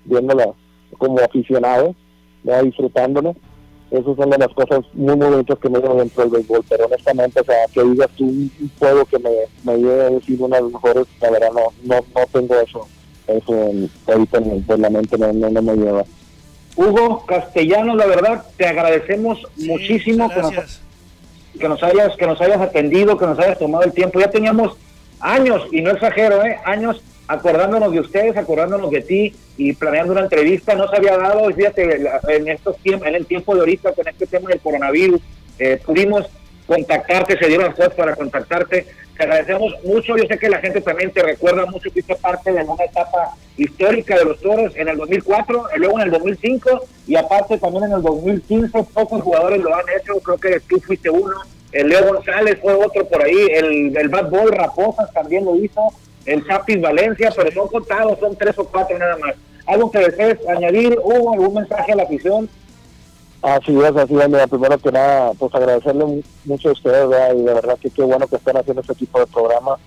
viéndola 0.06 0.54
como 0.98 1.20
aficionado, 1.20 1.94
disfrutándolo 2.64 3.36
esas 3.92 4.16
son 4.16 4.30
de 4.30 4.38
las 4.38 4.54
cosas 4.54 4.80
muy, 4.94 5.18
muy 5.18 5.28
bonitas 5.28 5.60
que 5.60 5.70
me 5.70 5.80
dio 5.80 5.94
dentro 5.94 6.24
del 6.24 6.32
béisbol, 6.32 6.64
pero 6.70 6.86
honestamente, 6.86 7.42
o 7.42 7.44
sea, 7.44 7.68
que 7.74 7.84
digas 7.84 8.10
tú 8.18 8.24
un 8.24 8.72
juego 8.80 9.04
que 9.06 9.20
me, 9.20 9.30
me 9.66 9.78
lleve 9.78 10.02
a 10.02 10.10
decir 10.10 10.42
una 10.42 10.56
de 10.56 10.64
las 10.64 10.72
mejores, 10.72 11.06
la 11.20 11.30
verdad 11.30 11.52
no, 11.52 11.62
no, 11.84 11.96
no 12.16 12.26
tengo 12.32 12.56
eso, 12.56 12.88
eso 13.28 13.72
ahorita 14.08 14.38
en, 14.38 14.82
la 14.82 14.90
mente, 14.90 15.18
no, 15.18 15.32
no, 15.32 15.62
me 15.62 15.76
lleva. 15.76 16.04
Hugo 16.76 17.26
Castellanos, 17.26 17.98
la 17.98 18.06
verdad, 18.06 18.44
te 18.58 18.66
agradecemos 18.66 19.46
muchísimo 19.58 20.30
que 20.30 20.42
nos, 20.42 20.82
que 21.60 21.68
nos, 21.68 21.84
hayas 21.84 22.16
que 22.16 22.28
nos 22.28 22.42
hayas 22.42 22.62
atendido, 22.62 23.18
que 23.18 23.26
nos 23.26 23.38
hayas 23.40 23.60
tomado 23.60 23.84
el 23.84 23.92
tiempo. 23.92 24.20
Ya 24.20 24.30
teníamos 24.30 24.78
años, 25.20 25.64
y 25.72 25.82
no 25.82 25.92
exagero, 25.92 26.44
¿eh? 26.46 26.58
años 26.66 27.02
acordándonos 27.28 27.92
de 27.94 28.00
ustedes, 28.02 28.36
acordándonos 28.36 28.92
de 28.92 29.02
ti 29.02 29.36
y 29.58 29.74
planeando 29.74 30.14
una 30.14 30.22
entrevista. 30.22 30.76
No 30.76 30.90
se 30.90 30.98
había 30.98 31.18
dado, 31.18 31.50
fíjate, 31.54 32.02
en 32.28 32.48
estos 32.48 32.78
tiempos, 32.78 33.08
en 33.08 33.16
el 33.16 33.26
tiempo 33.26 33.54
de 33.54 33.62
ahorita 33.62 33.94
con 33.94 34.08
este 34.08 34.28
tema 34.28 34.50
del 34.50 34.60
coronavirus, 34.60 35.22
eh, 35.60 35.80
pudimos 35.86 36.26
contactarte, 36.66 37.38
se 37.38 37.48
dieron 37.48 37.72
cosas 37.72 37.94
para 37.94 38.16
contactarte. 38.16 38.88
Agradecemos 39.22 39.74
mucho. 39.84 40.18
Yo 40.18 40.26
sé 40.28 40.38
que 40.38 40.50
la 40.50 40.60
gente 40.60 40.82
también 40.82 41.12
te 41.12 41.22
recuerda 41.22 41.66
mucho 41.66 41.84
que 41.84 41.92
fuiste 41.92 42.16
parte 42.16 42.52
de 42.52 42.64
una 42.64 42.84
etapa 42.84 43.36
histórica 43.58 44.18
de 44.18 44.26
los 44.26 44.40
toros 44.40 44.76
en 44.76 44.88
el 44.88 44.98
2004, 44.98 45.66
luego 45.78 46.00
en 46.00 46.06
el 46.06 46.12
2005 46.12 46.84
y 47.08 47.16
aparte 47.16 47.58
también 47.58 47.86
en 47.86 47.94
el 47.94 48.02
2015. 48.02 48.84
Pocos 48.94 49.22
jugadores 49.22 49.62
lo 49.62 49.76
han 49.76 49.86
hecho, 50.00 50.20
creo 50.22 50.38
que 50.38 50.60
tú 50.62 50.80
fuiste 50.80 51.10
uno. 51.10 51.36
El 51.72 51.90
Leo 51.90 52.14
González 52.14 52.58
fue 52.62 52.74
otro 52.74 53.08
por 53.08 53.24
ahí, 53.24 53.48
el, 53.52 53.96
el 53.96 54.10
Bad 54.10 54.30
Boy 54.30 54.52
Raposas 54.52 55.14
también 55.14 55.46
lo 55.46 55.56
hizo 55.56 55.82
el 56.26 56.46
Chapis 56.46 56.82
Valencia, 56.82 57.32
pero 57.36 57.52
son 57.52 57.68
contados, 57.68 58.20
son 58.20 58.36
tres 58.36 58.58
o 58.58 58.66
cuatro 58.66 58.98
nada 58.98 59.18
más. 59.18 59.36
¿Algo 59.68 59.92
que 59.92 60.00
desees 60.00 60.38
añadir? 60.48 60.98
¿Hubo 61.02 61.34
algún 61.34 61.54
mensaje 61.54 61.92
a 61.94 61.96
la 61.96 62.04
afición? 62.04 62.50
Así 63.42 63.76
es, 63.76 63.96
así 63.96 64.16
es. 64.16 64.30
Mira, 64.30 64.48
primero 64.48 64.78
que 64.78 64.92
nada, 64.92 65.32
pues 65.38 65.54
agradecerle 65.54 66.24
mucho 66.46 66.70
a 66.70 66.72
ustedes, 66.74 67.36
y 67.36 67.42
de 67.42 67.54
verdad 67.54 67.78
que 67.80 67.90
qué 67.90 68.04
bueno 68.04 68.28
que 68.28 68.36
estén 68.36 68.58
haciendo 68.58 68.82
este 68.82 68.96
tipo 68.96 69.20
de 69.20 69.28
programa, 69.28 69.78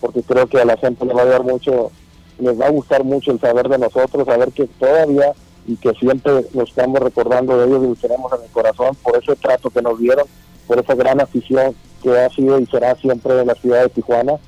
porque 0.00 0.22
creo 0.22 0.46
que 0.46 0.60
a 0.60 0.64
la 0.64 0.76
gente 0.76 1.04
les 1.04 1.16
va 1.16 1.22
a 1.22 1.26
dar 1.26 1.44
mucho, 1.44 1.90
les 2.38 2.60
va 2.60 2.66
a 2.66 2.70
gustar 2.70 3.04
mucho 3.04 3.30
el 3.30 3.40
saber 3.40 3.68
de 3.68 3.78
nosotros, 3.78 4.26
saber 4.26 4.50
que 4.52 4.66
todavía 4.66 5.32
y 5.66 5.76
que 5.76 5.92
siempre 5.94 6.44
nos 6.52 6.68
estamos 6.68 7.00
recordando 7.00 7.56
de 7.56 7.66
ellos 7.66 7.84
y 7.84 7.88
los 7.88 8.00
tenemos 8.00 8.32
en 8.32 8.42
el 8.42 8.50
corazón 8.50 8.94
por 8.96 9.16
ese 9.16 9.36
trato 9.36 9.70
que 9.70 9.80
nos 9.80 9.98
dieron, 9.98 10.26
por 10.66 10.78
esa 10.78 10.94
gran 10.94 11.20
afición 11.20 11.74
que 12.02 12.18
ha 12.18 12.28
sido 12.30 12.58
y 12.58 12.66
será 12.66 12.94
siempre 12.96 13.40
en 13.40 13.46
la 13.46 13.54
ciudad 13.54 13.82
de 13.82 13.88
Tijuana 13.90 14.38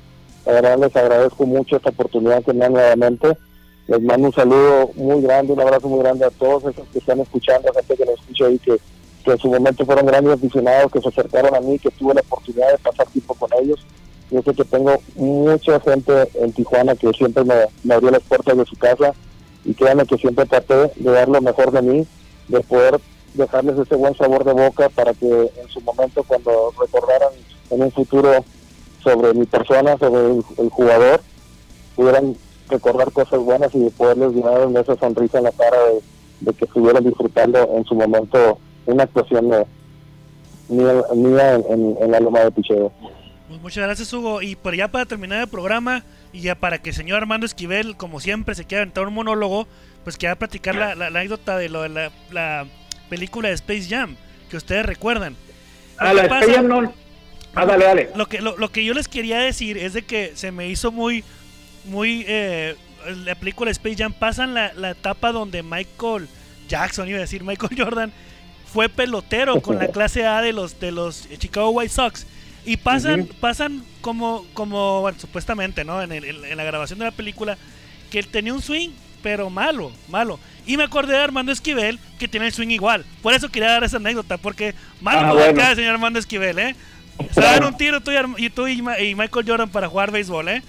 la 0.47 0.53
verdad 0.53 0.79
les 0.79 0.95
agradezco 0.95 1.45
mucho 1.45 1.75
esta 1.75 1.89
oportunidad 1.89 2.41
que 2.41 2.53
me 2.53 2.59
dan 2.59 2.71
nuevamente. 2.71 3.37
Les 3.87 4.01
mando 4.01 4.27
un 4.27 4.33
saludo 4.33 4.91
muy 4.95 5.21
grande, 5.21 5.53
un 5.53 5.61
abrazo 5.61 5.87
muy 5.87 5.99
grande 5.99 6.25
a 6.25 6.29
todos 6.29 6.65
esos 6.65 6.87
que 6.89 6.99
están 6.99 7.21
escuchando, 7.21 7.69
a 7.69 7.73
gente 7.73 7.95
que 7.95 8.05
nos 8.05 8.19
escucha 8.19 8.45
ahí, 8.45 8.59
que, 8.59 8.77
en 9.25 9.37
su 9.39 9.49
momento 9.49 9.85
fueron 9.85 10.05
grandes 10.05 10.33
aficionados, 10.33 10.89
que 10.89 11.01
se 11.01 11.09
acercaron 11.09 11.53
a 11.53 11.59
mí, 11.59 11.77
que 11.79 11.91
tuve 11.91 12.13
la 12.13 12.21
oportunidad 12.21 12.71
de 12.71 12.77
pasar 12.77 13.07
tiempo 13.07 13.33
con 13.33 13.49
ellos. 13.61 13.85
Yo 14.31 14.41
sé 14.41 14.53
que 14.53 14.63
tengo 14.63 14.95
mucha 15.15 15.81
gente 15.81 16.29
en 16.35 16.53
Tijuana 16.53 16.95
que 16.95 17.11
siempre 17.11 17.43
me, 17.43 17.93
abrió 17.93 18.09
las 18.09 18.23
puertas 18.23 18.57
de 18.57 18.65
su 18.65 18.77
casa 18.77 19.13
y 19.65 19.73
créanme 19.73 20.05
que 20.05 20.17
siempre 20.17 20.45
traté 20.45 20.91
de 20.95 21.11
dar 21.11 21.27
lo 21.27 21.41
mejor 21.41 21.71
de 21.71 21.81
mí, 21.81 22.07
de 22.47 22.61
poder 22.61 23.01
dejarles 23.33 23.77
ese 23.79 23.95
buen 23.95 24.15
sabor 24.15 24.45
de 24.45 24.53
boca 24.53 24.87
para 24.89 25.13
que 25.13 25.27
en 25.27 25.69
su 25.69 25.81
momento 25.81 26.23
cuando 26.23 26.73
recordaran 26.79 27.33
en 27.69 27.81
un 27.81 27.91
futuro 27.91 28.45
sobre 29.03 29.33
mi 29.33 29.45
persona, 29.45 29.97
sobre 29.97 30.41
el, 30.57 30.69
jugador, 30.69 31.21
pudieran 31.95 32.35
recordar 32.69 33.11
cosas 33.11 33.39
buenas 33.39 33.73
y 33.73 33.89
poderles 33.89 34.33
llenar 34.33 34.69
esa 34.75 34.95
sonrisa 34.95 35.37
en 35.39 35.45
la 35.45 35.51
cara 35.51 35.77
de, 36.41 36.53
que 36.53 36.65
estuvieran 36.65 37.03
disfrutando 37.03 37.69
en 37.75 37.85
su 37.85 37.95
momento 37.95 38.59
una 38.85 39.03
actuación 39.03 39.47
mía, 40.69 41.55
en, 41.69 42.11
la 42.11 42.19
loma 42.19 42.41
de 42.41 42.51
Picheo. 42.51 42.91
Pues 43.47 43.61
muchas 43.61 43.83
gracias 43.83 44.13
Hugo. 44.13 44.41
Y 44.41 44.55
por 44.55 44.75
ya 44.75 44.89
para 44.89 45.05
terminar 45.05 45.41
el 45.41 45.47
programa 45.47 46.03
y 46.33 46.41
ya 46.41 46.55
para 46.55 46.79
que 46.79 46.89
el 46.89 46.95
señor 46.95 47.17
Armando 47.17 47.45
Esquivel, 47.45 47.95
como 47.95 48.19
siempre, 48.19 48.55
se 48.55 48.65
quiera 48.65 48.83
aventar 48.83 49.07
un 49.07 49.13
monólogo, 49.13 49.67
pues 50.03 50.17
quiera 50.17 50.35
platicar 50.35 50.75
la, 50.75 51.07
anécdota 51.07 51.57
de 51.57 51.69
lo 51.69 51.83
de 51.83 51.89
la, 51.89 52.11
la, 52.31 52.65
película 53.09 53.47
de 53.47 53.55
Space 53.55 53.87
Jam, 53.89 54.17
que 54.49 54.57
ustedes 54.57 54.85
recuerdan. 54.85 55.35
Ah, 55.97 56.13
la 56.13 56.23
Space 56.23 56.53
Jam 56.53 56.67
no 56.67 56.93
Ah, 57.57 57.65
dale, 57.65 57.85
dale. 57.85 58.09
Lo 58.15 58.27
que, 58.27 58.39
lo, 58.39 58.71
que 58.71 58.85
yo 58.85 58.93
les 58.93 59.07
quería 59.07 59.39
decir 59.39 59.79
es 59.79 59.93
de 59.93 60.03
que 60.03 60.33
se 60.35 60.51
me 60.51 60.67
hizo 60.67 60.91
muy, 60.91 61.23
muy, 61.87 62.25
eh, 62.27 62.75
la 63.25 63.35
película 63.35 63.71
Space 63.71 63.95
Jam 63.95 64.13
pasan 64.13 64.53
la, 64.53 64.73
la 64.73 64.91
etapa 64.91 65.31
donde 65.31 65.63
Michael 65.63 66.27
Jackson, 66.67 67.07
iba 67.07 67.17
a 67.17 67.21
decir 67.21 67.43
Michael 67.43 67.75
Jordan, 67.77 68.11
fue 68.71 68.89
pelotero 68.89 69.61
con 69.61 69.77
la 69.77 69.87
clase 69.91 70.25
A 70.25 70.41
de 70.41 70.53
los, 70.53 70.79
de 70.79 70.91
los 70.91 71.27
Chicago 71.37 71.69
White 71.69 71.93
Sox. 71.93 72.25
Y 72.65 72.75
pasan, 72.75 73.29
pasan 73.39 73.81
como, 74.01 74.45
como 74.53 74.99
bueno, 74.99 75.17
supuestamente, 75.17 75.85
¿no? 75.85 76.01
En, 76.01 76.11
en, 76.11 76.57
la 76.57 76.63
grabación 76.65 76.99
de 76.99 77.05
la 77.05 77.11
película, 77.11 77.57
que 78.11 78.19
él 78.19 78.27
tenía 78.27 78.53
un 78.53 78.61
swing, 78.61 78.89
pero 79.23 79.49
malo, 79.49 79.89
malo. 80.09 80.37
Y 80.65 80.75
me 80.75 80.83
acordé 80.83 81.13
de 81.13 81.19
Armando 81.19 81.53
Esquivel, 81.53 81.97
que 82.19 82.27
tiene 82.27 82.47
el 82.47 82.51
swing 82.51 82.67
igual. 82.67 83.05
Por 83.21 83.33
eso 83.33 83.47
quería 83.47 83.69
dar 83.69 83.85
esa 83.85 83.97
anécdota, 83.97 84.37
porque 84.37 84.75
malo 84.99 85.39
ah, 85.39 85.75
señor 85.75 85.93
Armando 85.93 86.19
Esquivel, 86.19 86.59
¿eh? 86.59 86.75
Se 87.31 87.39
dan 87.39 87.63
un 87.63 87.77
tiro 87.77 88.01
tú 88.01 88.11
y, 88.37 88.49
tú 88.49 88.67
y, 88.67 88.81
Michael 88.81 89.45
Jordan 89.47 89.69
para 89.69 89.87
jugar 89.87 90.11
béisbol, 90.11 90.49
¿eh? 90.49 90.61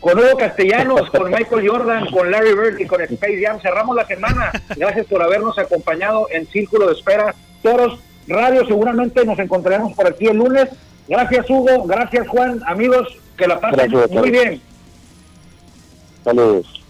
Con 0.00 0.18
Hugo 0.18 0.36
Castellanos, 0.38 1.10
con 1.10 1.30
Michael 1.30 1.68
Jordan, 1.68 2.10
con 2.10 2.30
Larry 2.30 2.54
Bird 2.54 2.80
y 2.80 2.86
con 2.86 3.00
Space 3.02 3.42
Jam. 3.42 3.60
Cerramos 3.60 3.94
la 3.94 4.06
semana. 4.06 4.50
Gracias 4.76 5.06
por 5.06 5.22
habernos 5.22 5.58
acompañado 5.58 6.26
en 6.30 6.46
Círculo 6.46 6.86
de 6.86 6.94
Espera. 6.94 7.34
Toros 7.62 8.00
Radio, 8.26 8.66
seguramente 8.66 9.24
nos 9.24 9.38
encontraremos 9.38 9.92
por 9.94 10.06
aquí 10.06 10.26
el 10.26 10.36
lunes. 10.36 10.68
Gracias, 11.08 11.50
Hugo. 11.50 11.84
Gracias, 11.86 12.28
Juan. 12.28 12.60
Amigos, 12.66 13.08
que 13.36 13.46
la 13.46 13.60
pasen 13.60 13.90
muy 14.10 14.30
bien. 14.30 14.62
Saludos. 16.24 16.82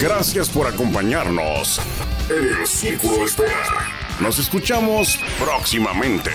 Gracias 0.00 0.48
por 0.50 0.66
acompañarnos 0.66 1.80
en 2.28 2.60
el 2.60 2.66
Círculo 2.66 3.18
de 3.18 3.24
Espera. 3.24 3.64
Nos 4.20 4.38
escuchamos 4.38 5.18
próximamente. 5.38 6.30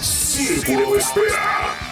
Círculo 0.00 0.94
de 0.94 0.98
Espera. 0.98 1.91